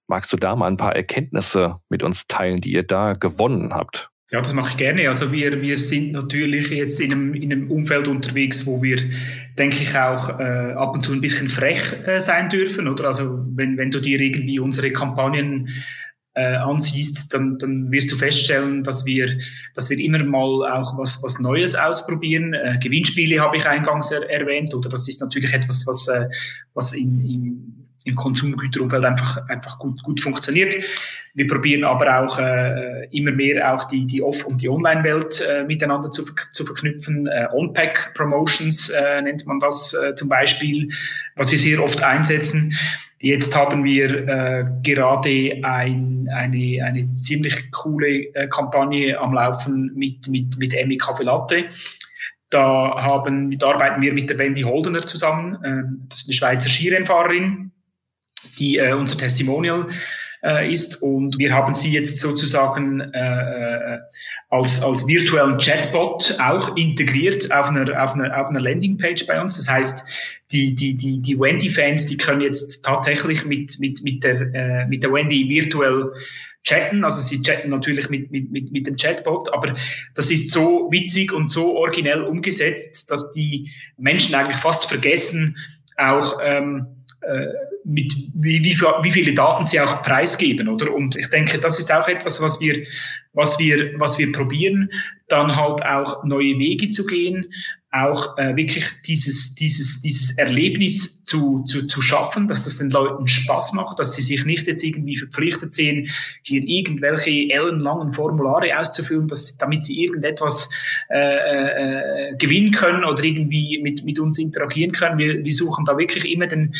[0.08, 4.13] Magst du da mal ein paar Erkenntnisse mit uns teilen, die ihr da gewonnen habt?
[4.34, 5.08] Ja, das mache ich gerne.
[5.08, 8.98] Also wir, wir sind natürlich jetzt in einem, in einem Umfeld unterwegs, wo wir,
[9.60, 12.88] denke ich, auch äh, ab und zu ein bisschen frech äh, sein dürfen.
[12.88, 15.70] Oder also wenn, wenn du dir irgendwie unsere Kampagnen
[16.34, 19.38] äh, ansiehst, dann, dann wirst du feststellen, dass wir,
[19.76, 22.56] dass wir immer mal auch was, was Neues ausprobieren.
[22.56, 26.28] Äh, Gewinnspiele habe ich eingangs er, erwähnt, oder das ist natürlich etwas, was, äh,
[26.74, 30.76] was in, in im Konsumgüterumfeld einfach, einfach gut, gut funktioniert.
[31.34, 35.64] Wir probieren aber auch äh, immer mehr auch die, die Off- und die Online-Welt äh,
[35.64, 37.28] miteinander zu, zu verknüpfen.
[37.28, 40.90] Äh, On-Pack-Promotions äh, nennt man das äh, zum Beispiel,
[41.36, 42.78] was wir sehr oft einsetzen.
[43.20, 50.28] Jetzt haben wir äh, gerade ein, eine, eine ziemlich coole äh, Kampagne am Laufen mit,
[50.28, 51.66] mit, mit Emmy Kaffee Latte.
[52.50, 55.56] Da, haben, da arbeiten wir mit der Wendy Holdener zusammen.
[55.64, 57.73] Äh, das ist eine Schweizer Skirennfahrerin
[58.58, 59.88] die äh, unser Testimonial
[60.44, 61.02] äh, ist.
[61.02, 64.00] Und wir haben sie jetzt sozusagen äh, äh,
[64.50, 69.58] als, als virtuellen Chatbot auch integriert auf einer, auf einer, auf einer Landingpage bei uns.
[69.58, 70.04] Das heißt,
[70.52, 75.04] die, die, die, die Wendy-Fans, die können jetzt tatsächlich mit, mit, mit, der, äh, mit
[75.04, 76.12] der Wendy virtuell
[76.64, 77.04] chatten.
[77.04, 79.76] Also sie chatten natürlich mit, mit, mit, mit dem Chatbot, aber
[80.16, 85.58] das ist so witzig und so originell umgesetzt, dass die Menschen eigentlich fast vergessen,
[85.98, 86.88] auch ähm,
[87.22, 87.48] äh,
[87.86, 90.94] mit wie, wie, wie viele Daten sie auch preisgeben, oder?
[90.94, 92.86] Und ich denke, das ist auch etwas, was wir,
[93.34, 94.90] was wir, was wir probieren,
[95.28, 97.48] dann halt auch neue Wege zu gehen,
[97.94, 103.28] auch äh, wirklich dieses, dieses, dieses Erlebnis zu, zu, zu schaffen, dass das den Leuten
[103.28, 106.10] Spaß macht, dass sie sich nicht jetzt irgendwie verpflichtet sehen,
[106.42, 110.72] hier irgendwelche ellenlangen Formulare auszufüllen, dass, damit sie irgendetwas
[111.12, 115.20] äh, äh, gewinnen können oder irgendwie mit, mit uns interagieren können.
[115.20, 116.74] Wir, wir suchen da wirklich immer den,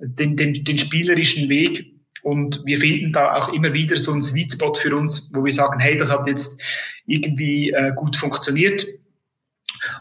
[0.00, 1.92] den, den, den spielerischen Weg.
[2.22, 5.52] Und wir finden da auch immer wieder so einen Sweet Spot für uns, wo wir
[5.52, 6.62] sagen, hey, das hat jetzt
[7.06, 8.86] irgendwie äh, gut funktioniert.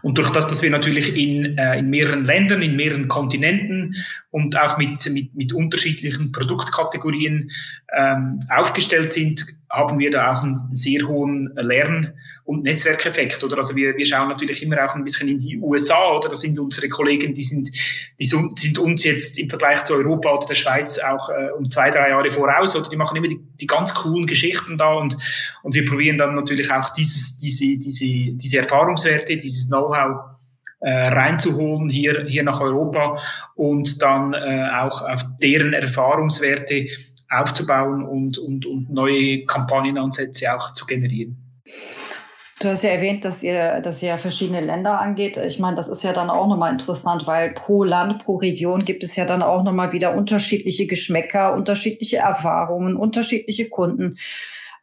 [0.02, 3.96] Und durch das, dass wir natürlich in, äh, in mehreren Ländern, in mehreren Kontinenten
[4.30, 7.52] und auch mit, mit, mit unterschiedlichen Produktkategorien
[7.96, 13.58] ähm, aufgestellt sind, haben wir da auch einen sehr hohen Lern- und Netzwerkeffekt, oder?
[13.58, 16.30] Also wir, wir schauen natürlich immer auch ein bisschen in die USA, oder?
[16.30, 17.70] Das sind unsere Kollegen, die sind,
[18.20, 21.92] die sind uns jetzt im Vergleich zu Europa oder der Schweiz auch äh, um zwei,
[21.92, 22.90] drei Jahre voraus, oder?
[22.90, 25.16] Die machen immer die, die ganz coolen Geschichten da und,
[25.62, 30.30] und wir probieren dann natürlich auch dieses, diese, diese, diese Erfahrungswerte, dieses Know-how
[30.82, 33.20] äh, reinzuholen hier, hier nach Europa
[33.56, 36.88] und dann äh, auch auf deren Erfahrungswerte
[37.30, 41.38] aufzubauen und, und, und neue Kampagnenansätze auch zu generieren.
[42.60, 45.38] Du hast ja erwähnt, dass ihr, dass ihr verschiedene Länder angeht.
[45.38, 49.02] Ich meine, das ist ja dann auch nochmal interessant, weil pro Land, pro Region gibt
[49.02, 54.18] es ja dann auch nochmal wieder unterschiedliche Geschmäcker, unterschiedliche Erfahrungen, unterschiedliche Kunden.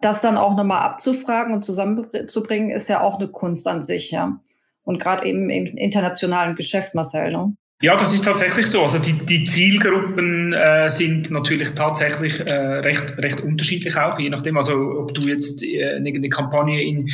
[0.00, 4.40] Das dann auch nochmal abzufragen und zusammenzubringen, ist ja auch eine Kunst an sich, ja.
[4.84, 7.56] Und gerade eben im internationalen Geschäft, Marcel, ne?
[7.82, 8.82] Ja, das ist tatsächlich so.
[8.82, 14.56] Also die, die Zielgruppen äh, sind natürlich tatsächlich äh, recht, recht unterschiedlich auch, je nachdem,
[14.56, 17.10] also ob du jetzt äh, eine Kampagne in,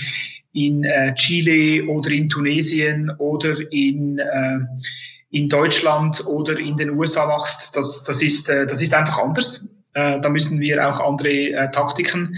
[0.52, 4.60] in äh, Chile oder in Tunesien oder in, äh,
[5.30, 9.82] in Deutschland oder in den USA machst, das, das, ist, äh, das ist einfach anders.
[9.94, 12.36] Äh, da müssen wir auch andere äh, Taktiken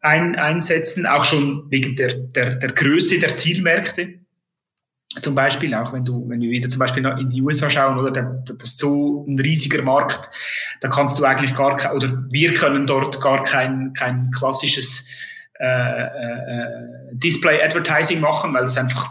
[0.00, 4.14] ein, einsetzen, auch schon wegen der, der, der Größe der Zielmärkte
[5.20, 8.10] zum Beispiel, auch wenn du, wenn wir wieder zum Beispiel in die USA schauen, oder,
[8.10, 10.30] das ist so ein riesiger Markt,
[10.80, 15.08] da kannst du eigentlich gar kein, oder wir können dort gar kein, kein klassisches
[15.58, 16.66] äh, äh,
[17.12, 19.10] Display Advertising machen, weil das einfach,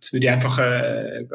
[0.00, 1.26] das würde einfach, äh,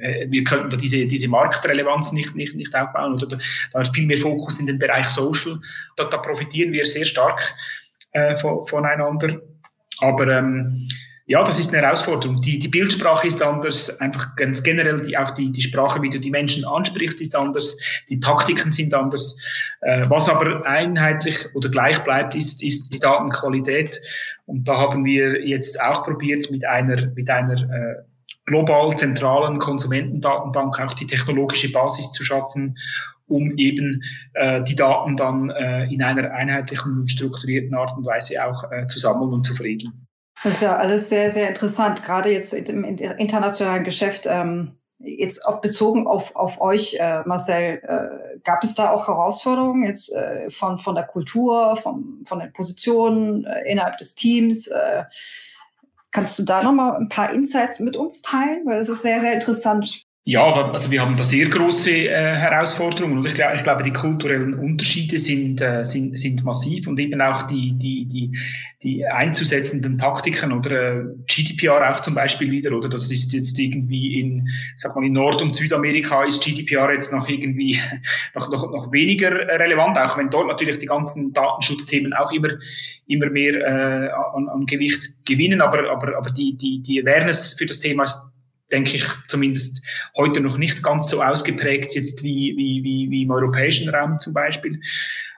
[0.00, 3.38] äh, wir könnten da diese, diese Marktrelevanz nicht, nicht, nicht aufbauen oder da,
[3.72, 5.58] da viel mehr Fokus in den Bereich Social.
[5.96, 7.54] Da, da profitieren wir sehr stark
[8.12, 9.40] äh, voneinander.
[9.98, 10.88] Aber ähm,
[11.26, 12.40] ja, das ist eine Herausforderung.
[12.42, 16.20] Die, die Bildsprache ist anders, einfach ganz generell die, auch die, die Sprache, wie du
[16.20, 17.78] die Menschen ansprichst, ist anders,
[18.10, 19.38] die Taktiken sind anders.
[19.80, 24.02] Äh, was aber einheitlich oder gleich bleibt, ist, ist die Datenqualität.
[24.44, 28.02] Und da haben wir jetzt auch probiert, mit einer, mit einer äh,
[28.44, 32.76] global zentralen Konsumentendatenbank auch die technologische Basis zu schaffen,
[33.26, 34.02] um eben
[34.34, 38.86] äh, die Daten dann äh, in einer einheitlichen und strukturierten Art und Weise auch äh,
[38.86, 40.03] zu sammeln und zu veredeln.
[40.42, 44.26] Das ist ja alles sehr, sehr interessant, gerade jetzt im internationalen Geschäft.
[44.26, 49.84] Ähm, jetzt auch bezogen auf, auf euch, äh, Marcel, äh, gab es da auch Herausforderungen
[49.84, 54.66] jetzt äh, von, von der Kultur, von, von den Positionen äh, innerhalb des Teams?
[54.66, 55.04] Äh,
[56.10, 58.64] kannst du da nochmal ein paar Insights mit uns teilen?
[58.66, 60.04] Weil es ist sehr, sehr interessant.
[60.26, 63.92] Ja, also wir haben da sehr große äh, Herausforderungen und ich, glaube, ich glaube, die
[63.92, 68.32] kulturellen Unterschiede sind, äh, sind, sind massiv und eben auch die, die, die,
[68.82, 72.88] die einzusetzenden Taktiken oder äh, GDPR auch zum Beispiel wieder, oder?
[72.88, 77.28] Das ist jetzt irgendwie in, sag mal, in Nord- und Südamerika ist GDPR jetzt noch
[77.28, 77.78] irgendwie
[78.34, 82.48] noch, noch, noch weniger relevant, auch wenn dort natürlich die ganzen Datenschutzthemen auch immer,
[83.08, 87.66] immer mehr äh, an, an Gewicht gewinnen, aber, aber, aber die, die, die Awareness für
[87.66, 88.33] das Thema ist
[88.74, 93.30] denke ich, zumindest heute noch nicht ganz so ausgeprägt jetzt wie, wie, wie, wie im
[93.30, 94.80] europäischen Raum zum Beispiel.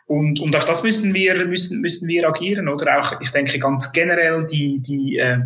[0.07, 3.93] Und, und auf das müssen wir, müssen, müssen wir agieren, oder auch, ich denke ganz
[3.93, 5.39] generell die, die, äh,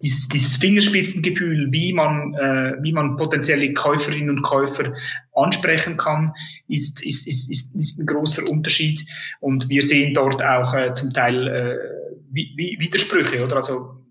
[0.00, 4.92] dieses, dieses Fingerspitzengefühl, wie man, äh, wie man potenzielle Käuferinnen und Käufer
[5.34, 6.32] ansprechen kann,
[6.68, 9.00] ist, ist, ist, ist, ist ein großer Unterschied.
[9.40, 11.76] Und wir sehen dort auch äh, zum Teil äh,
[12.30, 13.56] Widersprüche, oder?
[13.56, 14.03] Also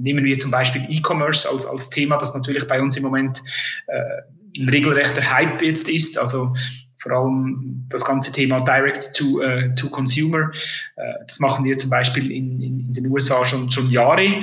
[0.00, 3.42] nehmen wir zum Beispiel E-Commerce als, als Thema, das natürlich bei uns im Moment
[3.86, 6.18] äh, ein regelrechter Hype jetzt ist.
[6.18, 6.54] Also
[6.98, 10.50] vor allem das ganze Thema Direct to, uh, to Consumer.
[10.96, 14.42] Uh, das machen wir zum Beispiel in, in, in, den USA schon, schon Jahre.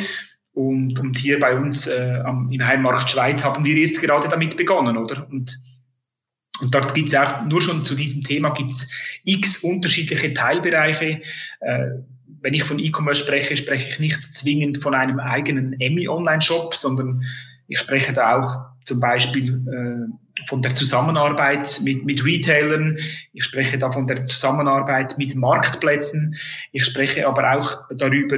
[0.54, 4.58] Und, und hier bei uns äh, am, im Heimmarkt Schweiz haben wir jetzt gerade damit
[4.58, 5.28] begonnen, oder?
[5.30, 5.56] Und,
[6.60, 8.92] und dort gibt es auch nur schon zu diesem Thema gibt's
[9.24, 11.22] x unterschiedliche Teilbereiche.
[12.42, 17.24] Wenn ich von E-Commerce spreche, spreche ich nicht zwingend von einem eigenen Emmy-Online-Shop, sondern
[17.68, 22.98] ich spreche da auch zum Beispiel äh, von der Zusammenarbeit mit, mit Retailern,
[23.34, 26.36] ich spreche da von der Zusammenarbeit mit Marktplätzen,
[26.72, 28.38] ich spreche aber auch darüber,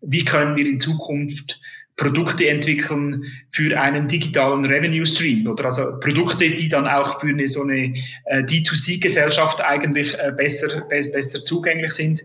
[0.00, 1.60] wie können wir in Zukunft
[1.96, 5.66] Produkte entwickeln für einen digitalen Revenue Stream oder?
[5.66, 11.00] Also Produkte, die dann auch für eine so eine äh, D2C-Gesellschaft eigentlich äh, besser, be
[11.12, 12.20] besser zugänglich sind.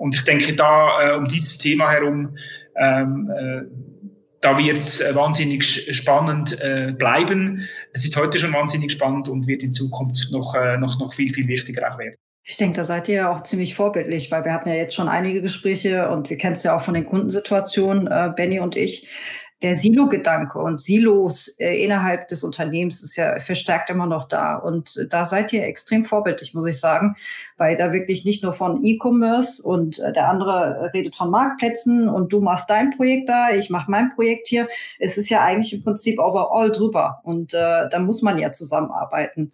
[0.00, 2.34] Und ich denke, da äh, um dieses Thema herum,
[2.74, 3.60] ähm, äh,
[4.40, 7.68] da wird es äh, wahnsinnig spannend äh, bleiben.
[7.92, 11.34] Es ist heute schon wahnsinnig spannend und wird in Zukunft noch, äh, noch, noch viel,
[11.34, 12.14] viel wichtiger auch werden.
[12.44, 15.06] Ich denke, da seid ihr ja auch ziemlich vorbildlich, weil wir hatten ja jetzt schon
[15.06, 19.06] einige Gespräche und wir kennen es ja auch von den Kundensituationen, äh, Benny und ich.
[19.62, 24.56] Der Silo-Gedanke und Silos äh, innerhalb des Unternehmens ist ja verstärkt immer noch da.
[24.56, 27.16] Und da seid ihr extrem vorbildlich, muss ich sagen,
[27.58, 32.32] weil da wirklich nicht nur von E-Commerce und äh, der andere redet von Marktplätzen und
[32.32, 34.68] du machst dein Projekt da, ich mache mein Projekt hier.
[34.98, 39.52] Es ist ja eigentlich im Prinzip overall drüber und äh, da muss man ja zusammenarbeiten.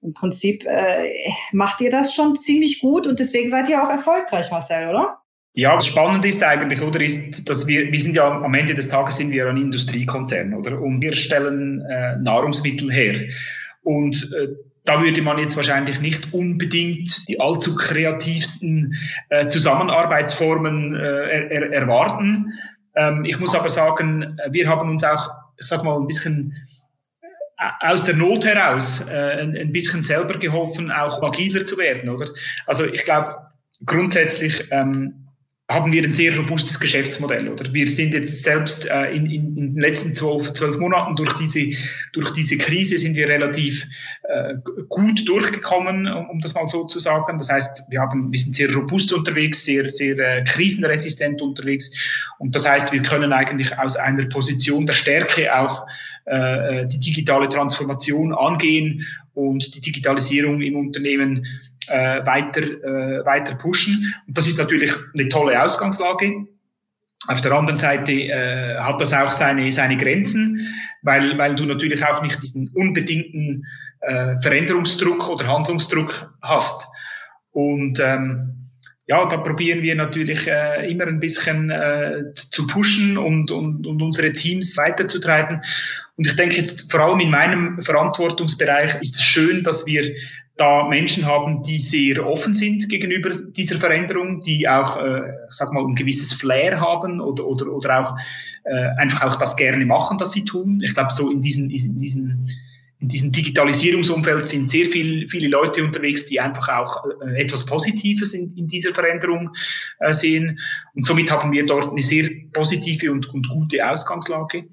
[0.00, 1.10] Im Prinzip äh,
[1.52, 5.18] macht ihr das schon ziemlich gut und deswegen seid ihr auch erfolgreich, Marcel, oder?
[5.56, 8.88] Ja, das Spannende ist eigentlich, oder, ist, dass wir, wir sind ja am Ende des
[8.88, 10.80] Tages sind wir ein Industriekonzern, oder?
[10.80, 13.28] Und wir stellen äh, Nahrungsmittel her.
[13.82, 14.48] Und äh,
[14.84, 18.96] da würde man jetzt wahrscheinlich nicht unbedingt die allzu kreativsten
[19.30, 22.52] äh, Zusammenarbeitsformen äh, er, er, erwarten.
[22.96, 26.52] Ähm, ich muss aber sagen, wir haben uns auch, ich sag mal, ein bisschen
[27.22, 32.10] äh, aus der Not heraus äh, ein, ein bisschen selber geholfen, auch agiler zu werden,
[32.10, 32.26] oder?
[32.66, 33.36] Also ich glaube,
[33.86, 35.23] grundsätzlich ähm,
[35.70, 37.48] haben wir ein sehr robustes Geschäftsmodell.
[37.48, 41.32] Oder wir sind jetzt selbst äh, in, in, in den letzten zwölf, zwölf Monaten durch
[41.34, 41.70] diese,
[42.12, 43.86] durch diese Krise sind wir relativ
[44.24, 44.54] äh,
[44.90, 47.38] gut durchgekommen, um, um, das mal so zu sagen.
[47.38, 51.92] Das heißt, wir, haben, wir sind sehr robust unterwegs, sehr, sehr äh, krisenresistent unterwegs.
[52.38, 55.86] Und das heißt, wir können eigentlich aus einer Position der Stärke auch
[56.26, 61.46] äh, äh die digitale Transformation angehen und die Digitalisierung im Unternehmen
[61.88, 64.14] äh, weiter, äh, weiter pushen.
[64.26, 66.46] Und das ist natürlich eine tolle Ausgangslage.
[67.26, 70.68] Auf der anderen Seite äh, hat das auch seine, seine Grenzen,
[71.02, 73.66] weil, weil du natürlich auch nicht diesen unbedingten
[74.00, 76.86] äh, Veränderungsdruck oder Handlungsdruck hast.
[77.52, 78.64] Und ähm,
[79.06, 84.02] ja, da probieren wir natürlich äh, immer ein bisschen äh, zu pushen und, und, und
[84.02, 85.62] unsere Teams weiterzutreiben.
[86.16, 90.10] Und ich denke jetzt vor allem in meinem Verantwortungsbereich ist es schön, dass wir
[90.56, 95.84] da Menschen haben, die sehr offen sind gegenüber dieser Veränderung, die auch, äh, sag mal,
[95.84, 98.16] ein gewisses Flair haben oder, oder, oder auch
[98.64, 100.80] äh, einfach auch das gerne machen, das sie tun.
[100.84, 102.48] Ich glaube, so in diesen, in diesen
[103.04, 108.32] in diesem Digitalisierungsumfeld sind sehr viel, viele Leute unterwegs, die einfach auch äh, etwas Positives
[108.32, 109.50] in, in dieser Veränderung
[109.98, 110.58] äh, sehen.
[110.94, 114.64] Und somit haben wir dort eine sehr positive und, und gute Ausgangslage.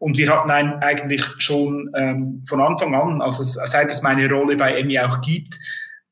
[0.00, 4.56] Und wir hatten ein, eigentlich schon ähm, von Anfang an, also seit es meine Rolle
[4.56, 5.58] bei EMI auch gibt,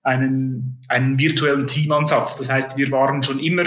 [0.03, 2.39] einen, einen virtuellen Teamansatz.
[2.39, 3.67] Das heißt, wir waren schon immer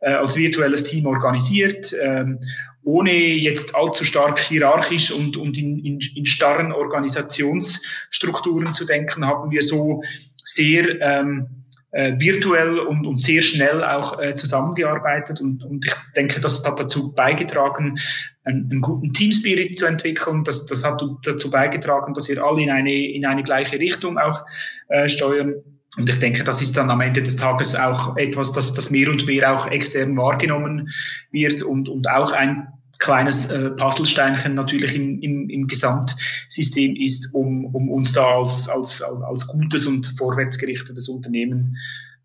[0.00, 1.94] äh, als virtuelles Team organisiert.
[2.02, 2.38] Ähm,
[2.86, 9.50] ohne jetzt allzu stark hierarchisch und, und in, in, in starren Organisationsstrukturen zu denken, haben
[9.50, 10.04] wir so
[10.44, 11.48] sehr ähm,
[11.90, 15.40] äh, virtuell und, und sehr schnell auch äh, zusammengearbeitet.
[15.40, 17.98] Und, und ich denke, das hat dazu beigetragen,
[18.44, 20.44] einen, einen guten Teamspirit zu entwickeln.
[20.44, 24.44] Das, das hat dazu beigetragen, dass wir alle in eine, in eine gleiche Richtung auch
[24.90, 25.54] äh, steuern.
[25.96, 29.10] Und ich denke, das ist dann am Ende des Tages auch etwas, das, das mehr
[29.10, 30.90] und mehr auch extern wahrgenommen
[31.32, 37.66] wird und, und auch ein kleines äh, Puzzlesteinchen natürlich im, im, im Gesamtsystem ist, um,
[37.74, 41.76] um uns da als, als, als gutes und vorwärtsgerichtetes Unternehmen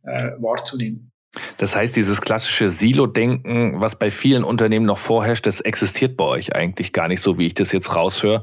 [0.04, 1.12] äh, wahrzunehmen.
[1.58, 6.56] Das heißt, dieses klassische Silo-Denken, was bei vielen Unternehmen noch vorherrscht, das existiert bei euch
[6.56, 8.42] eigentlich gar nicht so, wie ich das jetzt raushöre.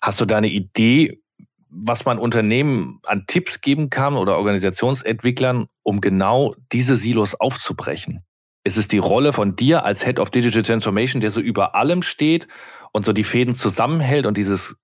[0.00, 1.22] Hast du da eine Idee,
[1.68, 8.24] was man Unternehmen an Tipps geben kann oder Organisationsentwicklern, um genau diese Silos aufzubrechen?
[8.66, 12.02] Ist es die Rolle von dir als Head of Digital Transformation, der so über allem
[12.02, 12.48] steht
[12.90, 14.74] und so die Fäden zusammenhält und dieses,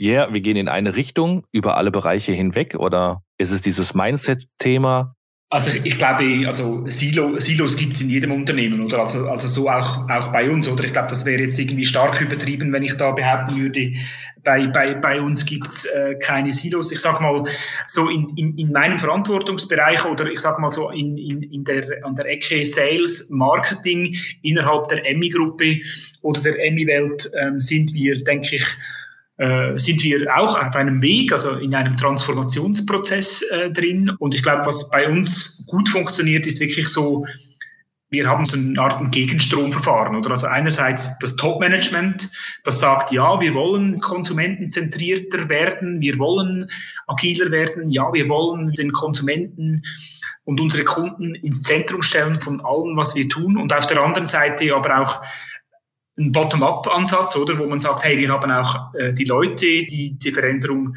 [0.00, 2.76] yeah, wir gehen in eine Richtung über alle Bereiche hinweg?
[2.78, 5.14] Oder ist es dieses Mindset-Thema?
[5.50, 8.98] Also ich, ich, glaube, also Silo, Silos gibt es in jedem Unternehmen, oder?
[8.98, 10.84] Also, also so auch, auch bei uns, oder?
[10.84, 13.92] Ich glaube, das wäre jetzt irgendwie stark übertrieben, wenn ich da behaupten würde,
[14.44, 16.92] bei, bei, bei uns gibt es äh, keine Silos.
[16.92, 17.44] Ich sage mal,
[17.86, 22.04] so in, in, in meinem Verantwortungsbereich oder ich sage mal so in, in, in der,
[22.04, 25.78] an der Ecke Sales, Marketing innerhalb der Emmy-Gruppe
[26.22, 28.66] oder der Emmy-Welt ähm, sind wir, denke ich,
[29.76, 34.10] sind wir auch auf einem Weg, also in einem Transformationsprozess äh, drin.
[34.18, 37.24] Und ich glaube, was bei uns gut funktioniert, ist wirklich so,
[38.10, 40.16] wir haben so eine Art Gegenstromverfahren.
[40.16, 40.30] Oder?
[40.30, 42.30] Also einerseits das Top-Management,
[42.64, 46.68] das sagt, ja, wir wollen konsumentenzentrierter werden, wir wollen
[47.06, 49.82] agiler werden, ja, wir wollen den Konsumenten
[50.44, 53.58] und unsere Kunden ins Zentrum stellen von allem, was wir tun.
[53.58, 55.22] Und auf der anderen Seite aber auch
[56.18, 60.32] ein Bottom-up-Ansatz, oder, wo man sagt, hey, wir haben auch äh, die Leute, die die
[60.32, 60.94] Veränderung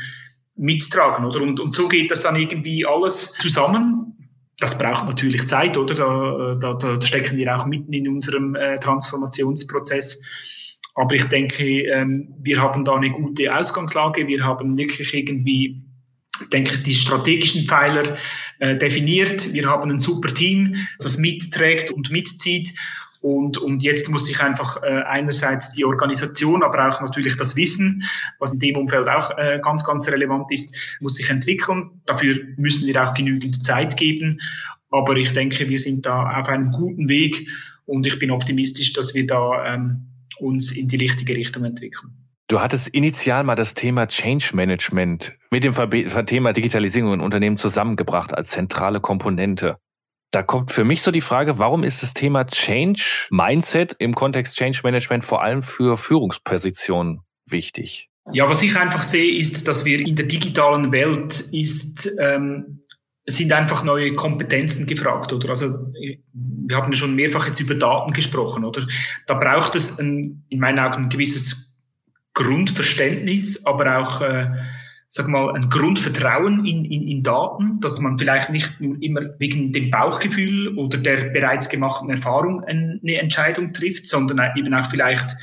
[0.55, 1.41] mittragen, oder?
[1.41, 4.29] Und, und so geht das dann irgendwie alles zusammen.
[4.59, 6.57] Das braucht natürlich Zeit, oder?
[6.59, 10.23] Da, da, da stecken wir auch mitten in unserem äh, Transformationsprozess.
[10.95, 14.27] Aber ich denke, ähm, wir haben da eine gute Ausgangslage.
[14.27, 15.83] Wir haben wirklich irgendwie
[16.51, 18.17] denke ich, die strategischen Pfeiler
[18.59, 19.53] äh, definiert.
[19.53, 22.73] Wir haben ein super Team, das mitträgt und mitzieht.
[23.21, 28.03] Und, und jetzt muss sich einfach äh, einerseits die Organisation, aber auch natürlich das Wissen,
[28.39, 32.01] was in dem Umfeld auch äh, ganz, ganz relevant ist, muss sich entwickeln.
[32.07, 34.39] Dafür müssen wir auch genügend Zeit geben.
[34.89, 37.47] Aber ich denke, wir sind da auf einem guten Weg
[37.85, 40.07] und ich bin optimistisch, dass wir da ähm,
[40.39, 42.13] uns in die richtige Richtung entwickeln.
[42.47, 45.73] Du hattest initial mal das Thema Change Management mit dem
[46.25, 49.77] Thema Digitalisierung in Unternehmen zusammengebracht als zentrale Komponente.
[50.31, 54.55] Da kommt für mich so die Frage, warum ist das Thema Change Mindset im Kontext
[54.55, 58.09] Change Management vor allem für Führungspositionen wichtig?
[58.31, 62.79] Ja, was ich einfach sehe, ist, dass wir in der digitalen Welt ist, ähm,
[63.25, 65.49] sind einfach neue Kompetenzen gefragt, oder?
[65.49, 65.91] Also,
[66.33, 68.87] wir haben ja schon mehrfach jetzt über Daten gesprochen, oder?
[69.27, 71.83] Da braucht es ein, in meinen Augen ein gewisses
[72.33, 74.49] Grundverständnis, aber auch, äh,
[75.13, 79.73] sag mal, ein Grundvertrauen in, in, in Daten, dass man vielleicht nicht nur immer wegen
[79.73, 85.35] dem Bauchgefühl oder der bereits gemachten Erfahrung eine Entscheidung trifft, sondern eben auch vielleicht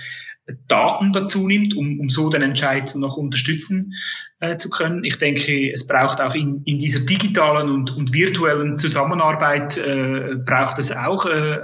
[0.68, 3.92] Daten dazu nimmt, um, um so den Entscheid noch unterstützen
[4.40, 5.04] äh, zu können.
[5.04, 10.78] Ich denke, es braucht auch in, in dieser digitalen und, und virtuellen Zusammenarbeit, äh, braucht
[10.78, 11.58] es auch äh,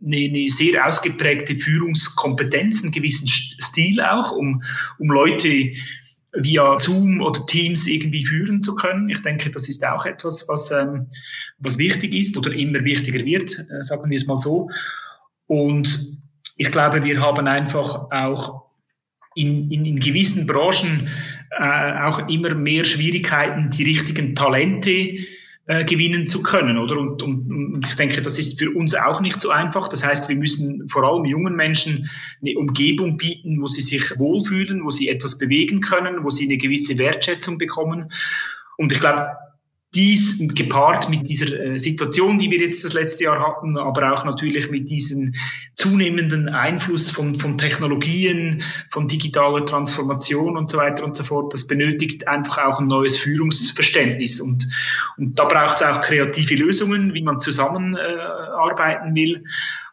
[0.00, 4.62] eine, eine sehr ausgeprägte Führungskompetenz, einen gewissen Stil auch, um,
[5.00, 5.72] um Leute
[6.32, 9.08] via Zoom oder Teams irgendwie führen zu können.
[9.08, 11.06] Ich denke, das ist auch etwas, was, ähm,
[11.58, 14.68] was wichtig ist oder immer wichtiger wird, äh, sagen wir es mal so.
[15.46, 16.18] Und
[16.56, 18.68] ich glaube, wir haben einfach auch
[19.34, 21.08] in, in, in gewissen Branchen
[21.58, 25.18] äh, auch immer mehr Schwierigkeiten, die richtigen Talente
[25.68, 26.98] äh, gewinnen zu können, oder?
[26.98, 29.88] Und, und, und ich denke, das ist für uns auch nicht so einfach.
[29.88, 32.08] Das heißt, wir müssen vor allem jungen Menschen
[32.40, 36.56] eine Umgebung bieten, wo sie sich wohlfühlen, wo sie etwas bewegen können, wo sie eine
[36.56, 38.10] gewisse Wertschätzung bekommen.
[38.78, 39.28] Und ich glaube,
[39.94, 44.24] dies gepaart mit dieser äh, Situation, die wir jetzt das letzte Jahr hatten, aber auch
[44.24, 45.32] natürlich mit diesem
[45.74, 51.66] zunehmenden Einfluss von, von Technologien, von digitaler Transformation und so weiter und so fort, das
[51.66, 54.40] benötigt einfach auch ein neues Führungsverständnis.
[54.40, 54.68] Und,
[55.16, 59.44] und da braucht es auch kreative Lösungen, wie man zusammenarbeiten äh, will.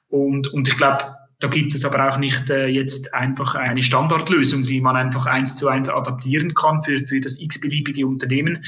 [0.09, 4.65] Und, und ich glaube, da gibt es aber auch nicht äh, jetzt einfach eine Standardlösung,
[4.65, 8.63] die man einfach eins zu eins adaptieren kann für, für das x-beliebige Unternehmen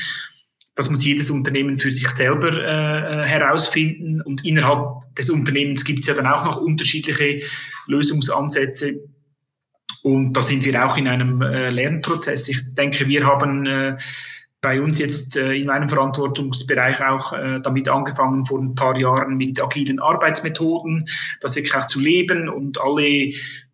[0.77, 4.21] das muss jedes Unternehmen für sich selber äh, äh, herausfinden.
[4.21, 7.41] Und innerhalb des Unternehmens gibt es ja dann auch noch unterschiedliche
[7.87, 8.93] Lösungsansätze.
[10.03, 12.47] Und da sind wir auch in einem äh, Lernprozess.
[12.47, 13.97] Ich denke, wir haben äh,
[14.61, 19.37] bei uns jetzt äh, in meinem Verantwortungsbereich auch äh, damit angefangen vor ein paar Jahren
[19.37, 21.07] mit agilen Arbeitsmethoden,
[21.41, 23.05] das wirklich auch zu leben und alle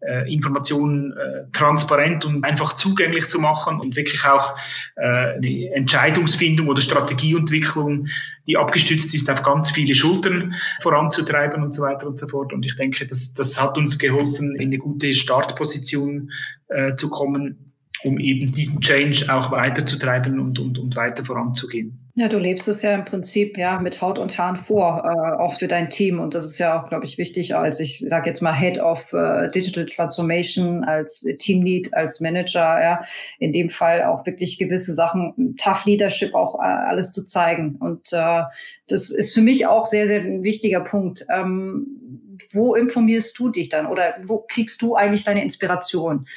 [0.02, 4.56] äh, Informationen äh, transparent und einfach zugänglich zu machen und wirklich auch
[4.98, 8.08] äh, eine Entscheidungsfindung oder Strategieentwicklung,
[8.46, 12.52] die abgestützt ist auf ganz viele Schultern voranzutreiben und so weiter und so fort.
[12.52, 16.30] Und ich denke, das, das hat uns geholfen, in eine gute Startposition
[16.68, 17.63] äh, zu kommen
[18.04, 22.00] um eben diesen Change auch weiterzutreiben und, und, und weiter voranzugehen.
[22.16, 25.58] Ja, du lebst es ja im Prinzip ja mit Haut und Haaren vor, äh, auch
[25.58, 26.20] für dein Team.
[26.20, 29.12] Und das ist ja auch, glaube ich, wichtig als, ich sage jetzt mal, Head of
[29.14, 33.02] äh, Digital Transformation, als Teamlead, als Manager, ja,
[33.40, 37.78] in dem Fall auch wirklich gewisse Sachen, Tough Leadership auch äh, alles zu zeigen.
[37.78, 38.44] Und äh,
[38.88, 41.26] das ist für mich auch sehr, sehr ein wichtiger Punkt.
[41.36, 42.03] Ähm,
[42.52, 46.28] wo informierst du dich dann oder wo kriegst du eigentlich deine Inspiration?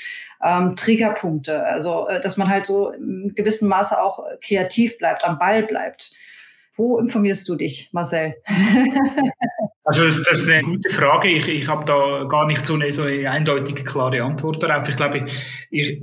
[0.43, 1.65] ähm, Triggerpunkte.
[1.65, 6.11] Also, äh, dass man halt so im gewissen Maße auch kreativ bleibt, am Ball bleibt.
[6.75, 8.37] Wo informierst du dich, Marcel?
[9.89, 11.29] Also das, das, ist eine gute Frage.
[11.29, 14.89] Ich, ich habe da gar nicht so eine, so eine eindeutige, klare Antwort darauf.
[14.89, 16.01] Ich glaube, ich,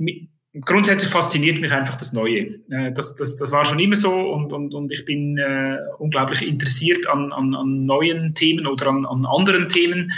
[0.60, 2.60] grundsätzlich fasziniert mich einfach das Neue.
[2.70, 6.46] Äh, das, das, das war schon immer so und, und, und ich bin äh, unglaublich
[6.46, 10.12] interessiert an, an, an neuen Themen oder an, an anderen Themen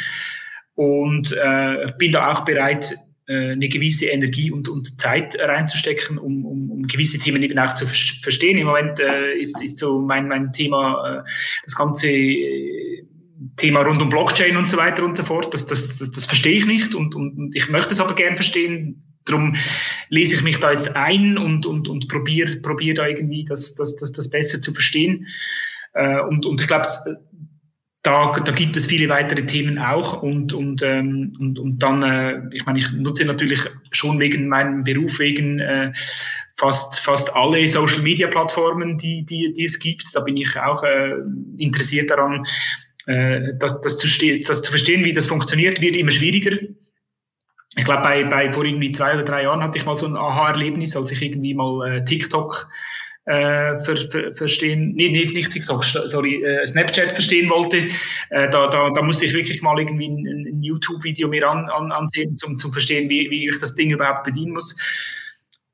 [0.75, 2.95] und äh, bin da auch bereit,
[3.29, 7.75] äh, eine gewisse Energie und, und Zeit reinzustecken, um, um, um gewisse Themen eben auch
[7.75, 8.59] zu verstehen.
[8.59, 11.31] Im Moment äh, ist, ist so mein, mein Thema äh,
[11.65, 13.05] das ganze äh,
[13.57, 15.53] Thema rund um Blockchain und so weiter und so fort.
[15.53, 18.37] Das, das, das, das verstehe ich nicht und, und, und ich möchte es aber gern
[18.37, 19.03] verstehen.
[19.27, 19.57] Darum
[20.09, 23.97] lese ich mich da jetzt ein und, und, und probiere probier da irgendwie das, das,
[23.97, 25.27] das, das besser zu verstehen.
[25.93, 26.87] Äh, und, und ich glaube,
[28.07, 32.41] da, da gibt es viele weitere Themen auch und, und, ähm, und, und dann, äh,
[32.53, 33.61] ich meine, ich nutze natürlich
[33.91, 35.93] schon wegen meinem Beruf, wegen äh,
[36.57, 40.15] fast, fast alle Social Media Plattformen, die, die, die es gibt.
[40.15, 41.15] Da bin ich auch äh,
[41.59, 42.47] interessiert daran,
[43.07, 44.07] äh, das, das, zu
[44.47, 46.57] das zu verstehen, wie das funktioniert, wird immer schwieriger.
[47.77, 50.17] Ich glaube, bei, bei vor irgendwie zwei oder drei Jahren hatte ich mal so ein
[50.17, 52.69] Aha-Erlebnis, als ich irgendwie mal äh, TikTok
[53.27, 57.89] äh, ver, ver, verstehen, nee, nicht, nicht TikTok, sorry, äh, Snapchat verstehen wollte,
[58.31, 61.93] äh, da, da, da musste ich wirklich mal irgendwie ein, ein YouTube-Video mir an, an,
[61.93, 64.81] ansehen, zum, zum verstehen, wie, wie ich das Ding überhaupt bedienen muss.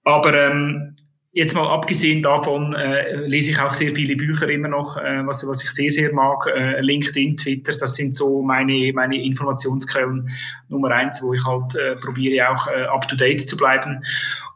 [0.04, 0.96] Aber ähm,
[1.34, 5.48] Jetzt mal abgesehen davon äh, lese ich auch sehr viele Bücher immer noch, äh, was,
[5.48, 6.46] was ich sehr, sehr mag.
[6.46, 10.28] Äh, LinkedIn, Twitter, das sind so meine, meine Informationsquellen
[10.68, 14.04] Nummer eins, wo ich halt äh, probiere auch äh, up-to-date zu bleiben.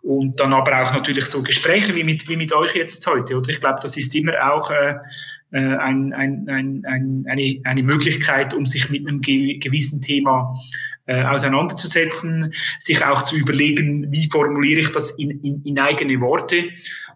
[0.03, 3.39] Und dann aber auch natürlich so Gespräche wie mit, wie mit euch jetzt heute.
[3.39, 4.97] Oder ich glaube, das ist immer auch äh,
[5.53, 10.53] äh ein, ein, ein, ein, eine, eine Möglichkeit, um sich mit einem gewissen Thema
[11.07, 16.65] äh, auseinanderzusetzen, sich auch zu überlegen, wie formuliere ich das in, in, in eigene Worte.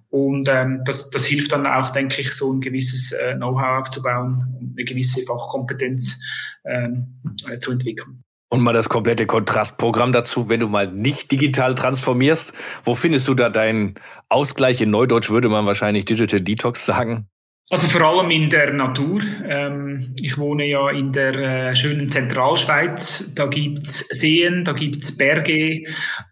[0.09, 4.61] Und ähm, das, das hilft dann auch, denke ich, so ein gewisses äh, Know-how aufzubauen
[4.81, 6.23] eine gewisse Fachkompetenz
[6.65, 8.23] ähm, äh, zu entwickeln.
[8.53, 12.53] Und mal das komplette Kontrastprogramm dazu, wenn du mal nicht digital transformierst.
[12.85, 13.95] Wo findest du da deinen
[14.29, 14.81] Ausgleich?
[14.81, 17.30] In Neudeutsch würde man wahrscheinlich Digital Detox sagen.
[17.73, 19.23] Also vor allem in der Natur.
[19.49, 23.33] Ähm, ich wohne ja in der äh, schönen Zentralschweiz.
[23.37, 25.85] Da gibt's Seen, da gibt's Berge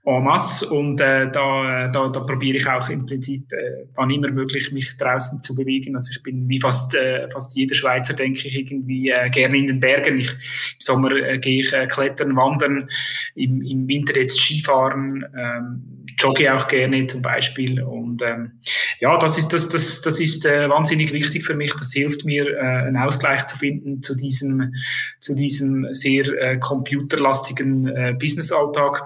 [0.05, 3.53] en masse und äh, da, äh, da, da probiere ich auch im Prinzip,
[3.95, 5.95] wann immer möglich, mich draußen zu bewegen.
[5.95, 6.97] Also ich bin wie fast,
[7.31, 10.19] fast jeder Schweizer, denke ich, irgendwie gerne in den Bergen.
[10.19, 12.89] Ich, Im Sommer gehe ich klettern, wandern,
[13.37, 17.81] im, im Winter jetzt Skifahren, ähm, jogge auch gerne zum Beispiel.
[17.83, 18.53] Und ähm,
[19.01, 21.73] ja, das ist, das, das, das ist wahnsinnig wichtig für mich.
[21.75, 24.75] Das hilft mir, äh, einen Ausgleich zu finden zu diesem,
[25.21, 29.03] zu diesem sehr äh, computerlastigen äh, Businessalltag.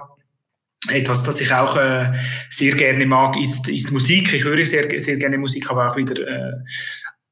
[0.89, 2.11] Etwas, das ich auch äh,
[2.49, 4.33] sehr gerne mag, ist, ist Musik.
[4.33, 6.53] Ich höre sehr, sehr gerne Musik, habe auch wieder äh,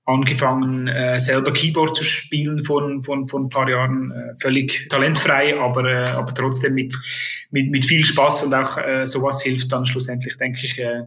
[0.05, 4.11] angefangen, äh, selber Keyboard zu spielen von, von, von ein paar Jahren.
[4.11, 6.95] Äh, völlig talentfrei, aber, äh, aber trotzdem mit,
[7.51, 11.03] mit, mit viel Spaß und auch äh, sowas hilft dann schlussendlich, denke ich, äh,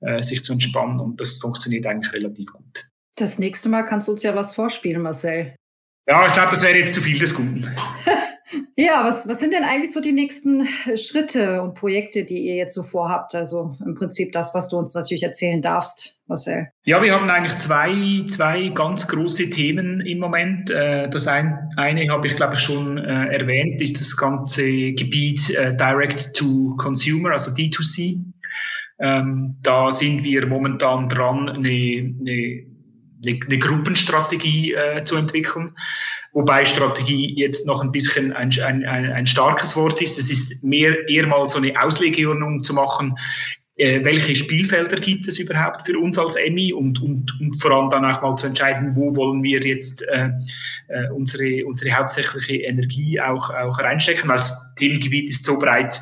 [0.00, 2.88] äh, sich zu entspannen und das funktioniert eigentlich relativ gut.
[3.16, 5.56] Das nächste Mal kannst du uns ja was vorspielen, Marcel.
[6.06, 7.66] Ja, ich glaube, das wäre jetzt zu viel des Guten.
[8.76, 12.74] ja, was, was sind denn eigentlich so die nächsten Schritte und Projekte, die ihr jetzt
[12.74, 13.34] so vorhabt?
[13.34, 16.68] Also im Prinzip das, was du uns natürlich erzählen darfst, Marcel.
[16.84, 20.68] Ja, wir haben eigentlich zwei, zwei ganz große Themen im Moment.
[20.70, 21.70] Äh, das eine
[22.10, 27.30] habe ich, glaube ich, schon äh, erwähnt, ist das ganze Gebiet äh, Direct to Consumer,
[27.30, 28.26] also D2C.
[28.98, 32.75] Ähm, da sind wir momentan dran, eine, eine,
[33.24, 35.76] eine Gruppenstrategie äh, zu entwickeln.
[36.32, 40.18] Wobei Strategie jetzt noch ein bisschen ein, ein, ein, starkes Wort ist.
[40.18, 43.16] Es ist mehr eher mal so eine Auslegeordnung zu machen,
[43.78, 47.90] äh, welche Spielfelder gibt es überhaupt für uns als Emmy und, und, und vor allem
[47.90, 50.30] dann auch mal zu entscheiden, wo wollen wir jetzt äh,
[50.88, 56.00] äh, unsere, unsere hauptsächliche Energie auch, auch reinstecken, weil das Themengebiet ist so breit,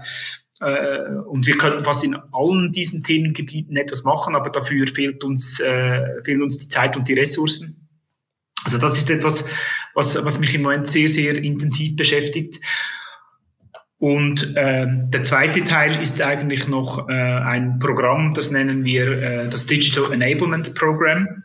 [0.61, 6.23] und wir könnten fast in allen diesen Themengebieten etwas machen, aber dafür fehlt uns, äh,
[6.23, 7.89] fehlen uns die Zeit und die Ressourcen.
[8.65, 9.49] Also das ist etwas,
[9.95, 12.61] was, was mich im Moment sehr, sehr intensiv beschäftigt.
[13.99, 19.49] Und äh, der zweite Teil ist eigentlich noch äh, ein Programm, das nennen wir äh,
[19.49, 21.45] das Digital Enablement Program.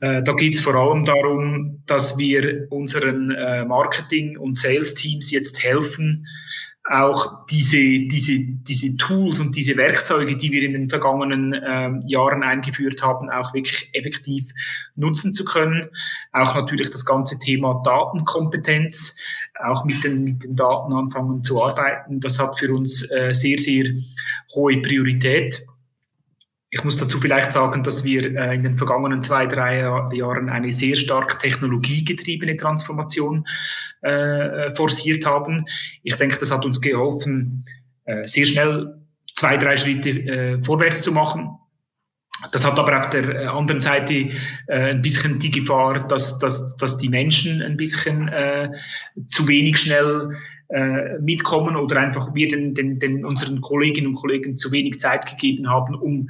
[0.00, 5.62] Äh, da geht es vor allem darum, dass wir unseren äh, Marketing- und Sales-Teams jetzt
[5.62, 6.26] helfen,
[6.88, 12.44] auch diese, diese, diese Tools und diese Werkzeuge, die wir in den vergangenen äh, Jahren
[12.44, 14.48] eingeführt haben, auch wirklich effektiv
[14.94, 15.88] nutzen zu können.
[16.32, 19.20] Auch natürlich das ganze Thema Datenkompetenz,
[19.64, 22.20] auch mit den, mit den Daten anfangen zu arbeiten.
[22.20, 23.92] Das hat für uns äh, sehr, sehr
[24.54, 25.66] hohe Priorität.
[26.76, 29.80] Ich muss dazu vielleicht sagen, dass wir äh, in den vergangenen zwei, drei
[30.12, 33.46] Jahren eine sehr stark technologiegetriebene Transformation
[34.02, 35.64] äh, forciert haben.
[36.02, 37.64] Ich denke, das hat uns geholfen,
[38.04, 38.94] äh, sehr schnell
[39.34, 41.48] zwei, drei Schritte äh, vorwärts zu machen.
[42.52, 44.28] Das hat aber auf der äh, anderen Seite
[44.66, 48.68] äh, ein bisschen die Gefahr, dass, dass, dass die Menschen ein bisschen äh,
[49.28, 50.36] zu wenig schnell
[50.68, 55.24] äh, mitkommen oder einfach wir den, den, den unseren Kolleginnen und Kollegen zu wenig Zeit
[55.24, 56.28] gegeben haben, um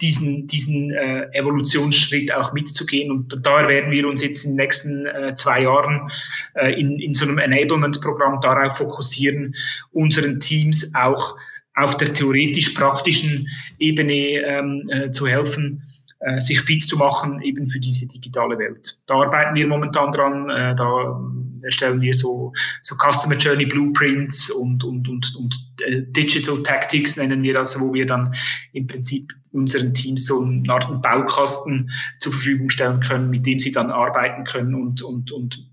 [0.00, 3.10] diesen, diesen äh, Evolutionsschritt auch mitzugehen.
[3.10, 6.10] Und da werden wir uns jetzt in den nächsten äh, zwei Jahren
[6.54, 9.54] äh, in, in so einem Enablement-Programm darauf fokussieren,
[9.90, 11.36] unseren Teams auch
[11.74, 15.82] auf der theoretisch-praktischen Ebene ähm, äh, zu helfen,
[16.20, 19.00] äh, sich fit zu machen eben für diese digitale Welt.
[19.06, 21.20] Da arbeiten wir momentan dran, äh, da
[21.62, 22.52] erstellen wir so,
[22.82, 25.54] so Customer Journey Blueprints und, und, und, und
[25.86, 28.34] äh, Digital Tactics nennen wir das, wo wir dann
[28.72, 33.72] im Prinzip unseren Teams so eine Art Baukasten zur Verfügung stellen können, mit dem sie
[33.72, 35.68] dann arbeiten können und, und, und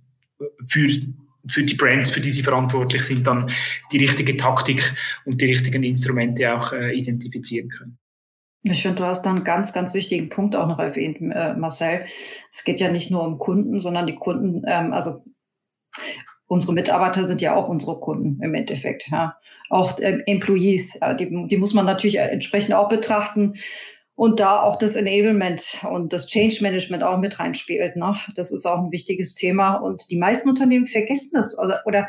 [0.66, 0.88] für
[1.48, 3.52] für die Brands, für die sie verantwortlich sind, dann
[3.92, 4.94] die richtige Taktik
[5.26, 7.98] und die richtigen Instrumente auch äh, identifizieren können.
[8.64, 12.06] Ich finde, du hast da einen ganz, ganz wichtigen Punkt auch noch erwähnt, äh, Marcel.
[12.52, 15.24] Es geht ja nicht nur um Kunden, sondern die Kunden, ähm, also
[16.48, 19.10] unsere Mitarbeiter sind ja auch unsere Kunden im Endeffekt.
[19.10, 19.38] Ja.
[19.70, 23.54] Auch ähm, Employees, ja, die, die muss man natürlich entsprechend auch betrachten
[24.16, 27.96] und da auch das Enablement und das Change Management auch mit reinspielt.
[27.96, 28.16] Ne?
[28.36, 32.08] Das ist auch ein wichtiges Thema und die meisten Unternehmen vergessen das oder, oder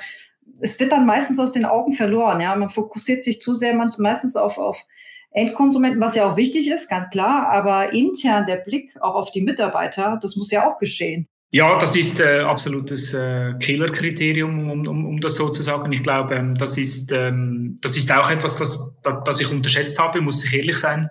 [0.60, 2.40] es wird dann meistens aus den Augen verloren.
[2.40, 4.84] Ja, man fokussiert sich zu sehr meistens auf, auf
[5.32, 9.42] Endkonsumenten, was ja auch wichtig ist, ganz klar, aber intern der Blick auch auf die
[9.42, 11.28] Mitarbeiter, das muss ja auch geschehen.
[11.50, 15.92] Ja, das ist äh, absolutes äh, Killerkriterium, um, um, um das so zu sagen.
[15.92, 19.98] Ich glaube, ähm, das, ist, ähm, das ist auch etwas, das, das, das ich unterschätzt
[19.98, 21.08] habe, muss ich ehrlich sein.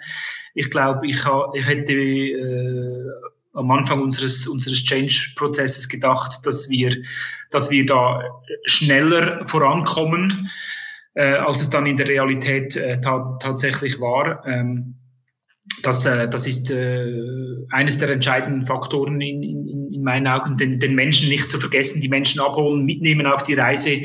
[0.53, 1.17] Ich glaube, ich,
[1.53, 3.09] ich hätte äh,
[3.53, 6.97] am Anfang unseres, unseres Change-Prozesses gedacht, dass wir,
[7.51, 8.21] dass wir da
[8.65, 10.49] schneller vorankommen
[11.15, 14.45] äh, als es dann in der Realität äh, ta tatsächlich war.
[14.45, 14.95] Ähm,
[15.81, 20.95] das, äh, das ist äh, eines der entscheidenden Faktoren in, in meinen Augen, den, den
[20.95, 24.03] Menschen nicht zu vergessen, die Menschen abholen, mitnehmen auf die Reise,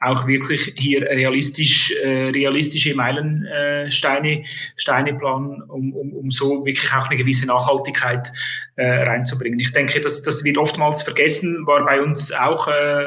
[0.00, 4.44] auch wirklich hier realistisch, äh, realistische Meilensteine
[4.76, 8.32] Steine planen, um, um, um so wirklich auch eine gewisse Nachhaltigkeit
[8.76, 9.60] äh, reinzubringen.
[9.60, 13.04] Ich denke, das, das wird oftmals vergessen, war bei uns auch, äh,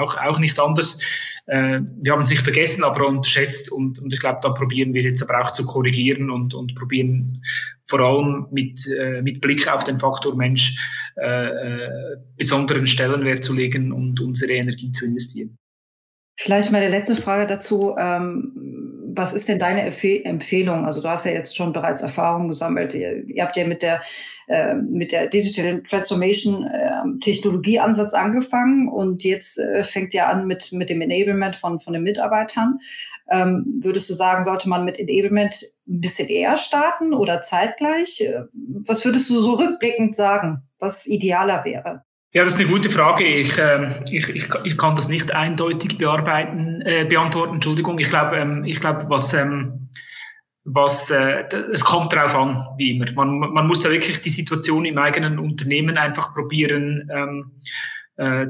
[0.00, 0.98] auch, auch nicht anders
[1.46, 5.22] äh, wir haben sich vergessen, aber unterschätzt und, und ich glaube, da probieren wir jetzt
[5.22, 7.42] aber auch zu korrigieren und, und probieren
[7.86, 10.78] vor allem mit, äh, mit Blick auf den Faktor Mensch
[11.16, 15.56] äh, äh, besonderen Stellenwert zu legen und unsere Energie zu investieren.
[16.36, 17.94] Vielleicht meine letzte Frage dazu.
[17.96, 18.83] Ähm,
[19.16, 20.84] was ist denn deine Empfehlung?
[20.84, 22.94] Also du hast ja jetzt schon bereits Erfahrungen gesammelt.
[22.94, 24.00] Ihr, ihr habt ja mit der,
[24.48, 30.72] äh, mit der Digital Transformation äh, Technologieansatz angefangen und jetzt äh, fängt ja an mit,
[30.72, 32.78] mit dem Enablement von, von den Mitarbeitern.
[33.30, 38.20] Ähm, würdest du sagen, sollte man mit Enablement ein bisschen eher starten oder zeitgleich?
[38.20, 42.03] Äh, was würdest du so rückblickend sagen, was idealer wäre?
[42.34, 43.24] Ja, das ist eine gute Frage.
[43.24, 47.54] Ich, äh, ich, ich, ich kann das nicht eindeutig bearbeiten, äh, beantworten.
[47.54, 47.96] Entschuldigung.
[48.00, 49.88] Ich glaube, ähm, ich glaube, was ähm,
[50.64, 53.10] was äh, es kommt darauf an, wie immer.
[53.12, 57.52] Man, man muss da wirklich die Situation im eigenen Unternehmen einfach probieren ähm,
[58.16, 58.48] äh,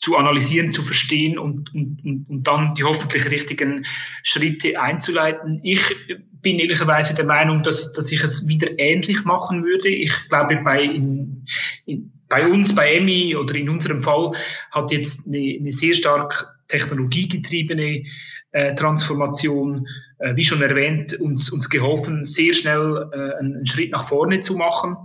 [0.00, 3.86] zu analysieren, zu verstehen und, und, und dann die hoffentlich richtigen
[4.24, 5.60] Schritte einzuleiten.
[5.62, 5.94] Ich
[6.40, 9.90] bin ehrlicherweise der Meinung, dass, dass ich es wieder ähnlich machen würde.
[9.90, 11.46] Ich glaube, bei in,
[11.86, 14.32] in bei uns, bei EMI oder in unserem Fall,
[14.70, 18.04] hat jetzt eine, eine sehr stark technologiegetriebene
[18.52, 19.86] äh, Transformation,
[20.34, 24.96] wie schon erwähnt, uns, uns geholfen, sehr schnell äh, einen, Schritt nach vorne zu machen.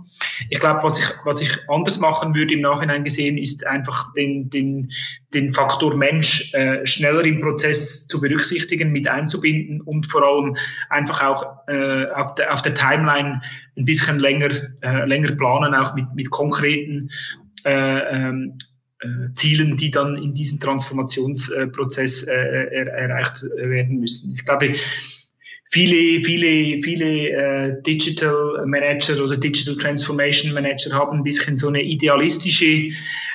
[0.48, 4.48] Ich glaube, was ich, was ich anders machen würde im Nachhinein gesehen, ist einfach den,
[4.50, 4.90] den,
[5.34, 10.56] den Faktor Mensch äh, schneller im Prozess zu berücksichtigen, mit einzubinden und vor allem
[10.88, 13.40] einfach auch äh, auf, der, auf der Timeline
[13.76, 14.50] ein bisschen länger,
[14.82, 17.10] äh, länger planen, auch mit, mit konkreten
[17.64, 18.77] äh, ähm, äh,
[19.32, 24.34] Zielen, die dann in diesem Transformationsprozess äh, er, erreicht werden müssen.
[24.34, 24.74] Ich glaube,
[25.70, 31.82] viele, viele, viele äh, Digital Manager oder Digital Transformation Manager haben ein bisschen so eine
[31.82, 32.90] idealistische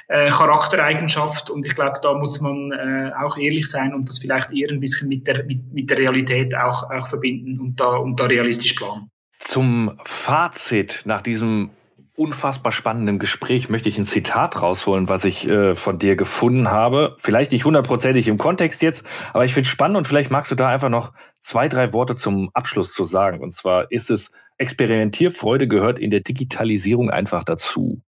[0.09, 4.51] äh, Charaktereigenschaft und ich glaube, da muss man äh, auch ehrlich sein und das vielleicht
[4.51, 8.20] eher ein bisschen mit der, mit, mit der Realität auch, auch verbinden und da, und
[8.20, 9.09] da realistisch planen.
[9.39, 11.70] Zum Fazit nach diesem
[12.16, 17.16] unfassbar spannenden Gespräch möchte ich ein Zitat rausholen, was ich äh, von dir gefunden habe.
[17.20, 19.03] Vielleicht nicht hundertprozentig im Kontext jetzt,
[19.34, 22.16] aber ich finde es spannend und vielleicht magst du da einfach noch zwei, drei Worte
[22.16, 23.41] zum Abschluss zu sagen.
[23.41, 28.01] Und zwar ist es, Experimentierfreude gehört in der Digitalisierung einfach dazu.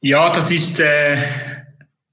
[0.00, 1.16] Ja, das ist äh,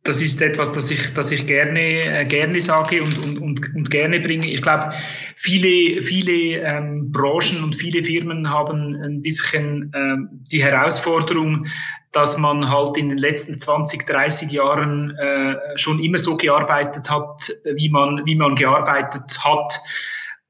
[0.04, 3.92] das ist etwas, das ich, das ich gerne, äh, gerne sage und, und, und, und
[3.92, 4.52] gerne bringe.
[4.52, 4.94] Ich glaube,
[5.36, 11.68] viele, viele ähm, Branchen und viele Firmen haben ein bisschen ähm, die Herausforderung,
[12.12, 17.52] dass man halt in den letzten 20, 30 Jahren äh, schon immer so gearbeitet hat,
[17.76, 19.80] wie man, wie man gearbeitet hat.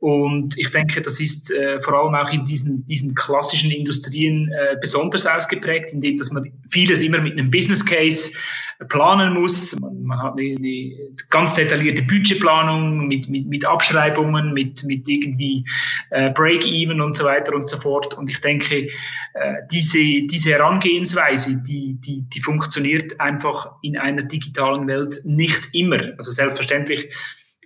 [0.01, 4.75] Und ich denke, das ist äh, vor allem auch in diesen, diesen klassischen Industrien äh,
[4.81, 8.31] besonders ausgeprägt, indem dass man vieles immer mit einem Business Case
[8.89, 9.79] planen muss.
[9.79, 10.91] Man, man hat eine, eine,
[11.29, 15.63] ganz detaillierte Budgetplanung mit, mit, mit Abschreibungen, mit, mit irgendwie
[16.09, 18.15] äh, Break-Even und so weiter und so fort.
[18.15, 18.87] Und ich denke,
[19.35, 25.99] äh, diese, diese Herangehensweise, die, die, die funktioniert einfach in einer digitalen Welt nicht immer.
[26.17, 27.07] Also selbstverständlich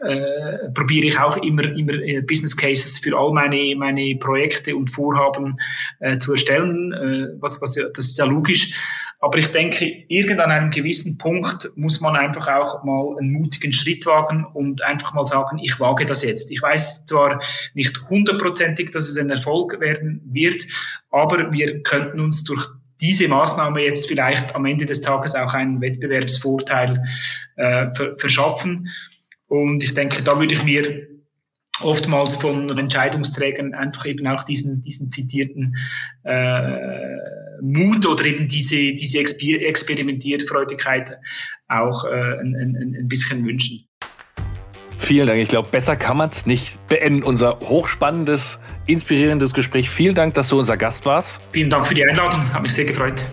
[0.06, 4.90] äh, probiere ich auch immer, immer äh, Business Cases für all meine, meine Projekte und
[4.90, 5.58] Vorhaben
[6.00, 6.94] äh, zu erstellen.
[6.94, 8.74] Äh, was, was, das ist ja logisch.
[9.20, 13.74] Aber ich denke, irgend an einem gewissen Punkt muss man einfach auch mal einen mutigen
[13.74, 16.52] Schritt wagen und einfach mal sagen, ich wage das jetzt.
[16.52, 17.42] Ich weiß zwar
[17.74, 20.68] nicht hundertprozentig, dass es ein Erfolg werden wird,
[21.10, 22.68] aber wir könnten uns durch
[23.02, 27.04] diese Maßnahme jetzt vielleicht am Ende des Tages auch einen Wettbewerbsvorteil
[27.56, 27.88] äh,
[28.18, 28.90] verschaffen.
[29.48, 31.08] Und ich denke, da würde ich mir
[31.82, 35.76] oftmals von Entscheidungsträgern einfach eben auch diesen, diesen zitierten
[36.24, 36.62] äh,
[37.62, 41.18] Mut oder eben diese, diese Experimentierfreudigkeit
[41.68, 43.86] auch äh, ein, ein, ein bisschen wünschen.
[44.98, 45.42] Vielen Dank.
[45.42, 47.24] Ich glaube, besser kann man es nicht beenden.
[47.24, 49.90] Unser hochspannendes, inspirierendes Gespräch.
[49.90, 51.42] Vielen Dank, dass du unser Gast warst.
[51.52, 52.52] Vielen Dank für die Einladung.
[52.54, 53.26] Hat mich sehr gefreut.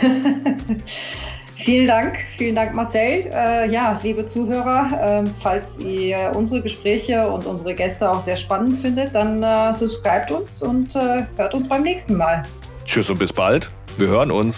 [1.62, 3.30] Vielen Dank, vielen Dank, Marcel.
[3.32, 8.80] Äh, ja, liebe Zuhörer, äh, falls ihr unsere Gespräche und unsere Gäste auch sehr spannend
[8.80, 12.42] findet, dann äh, subscribt uns und äh, hört uns beim nächsten Mal.
[12.86, 13.70] Tschüss und bis bald.
[13.98, 14.56] Wir hören uns.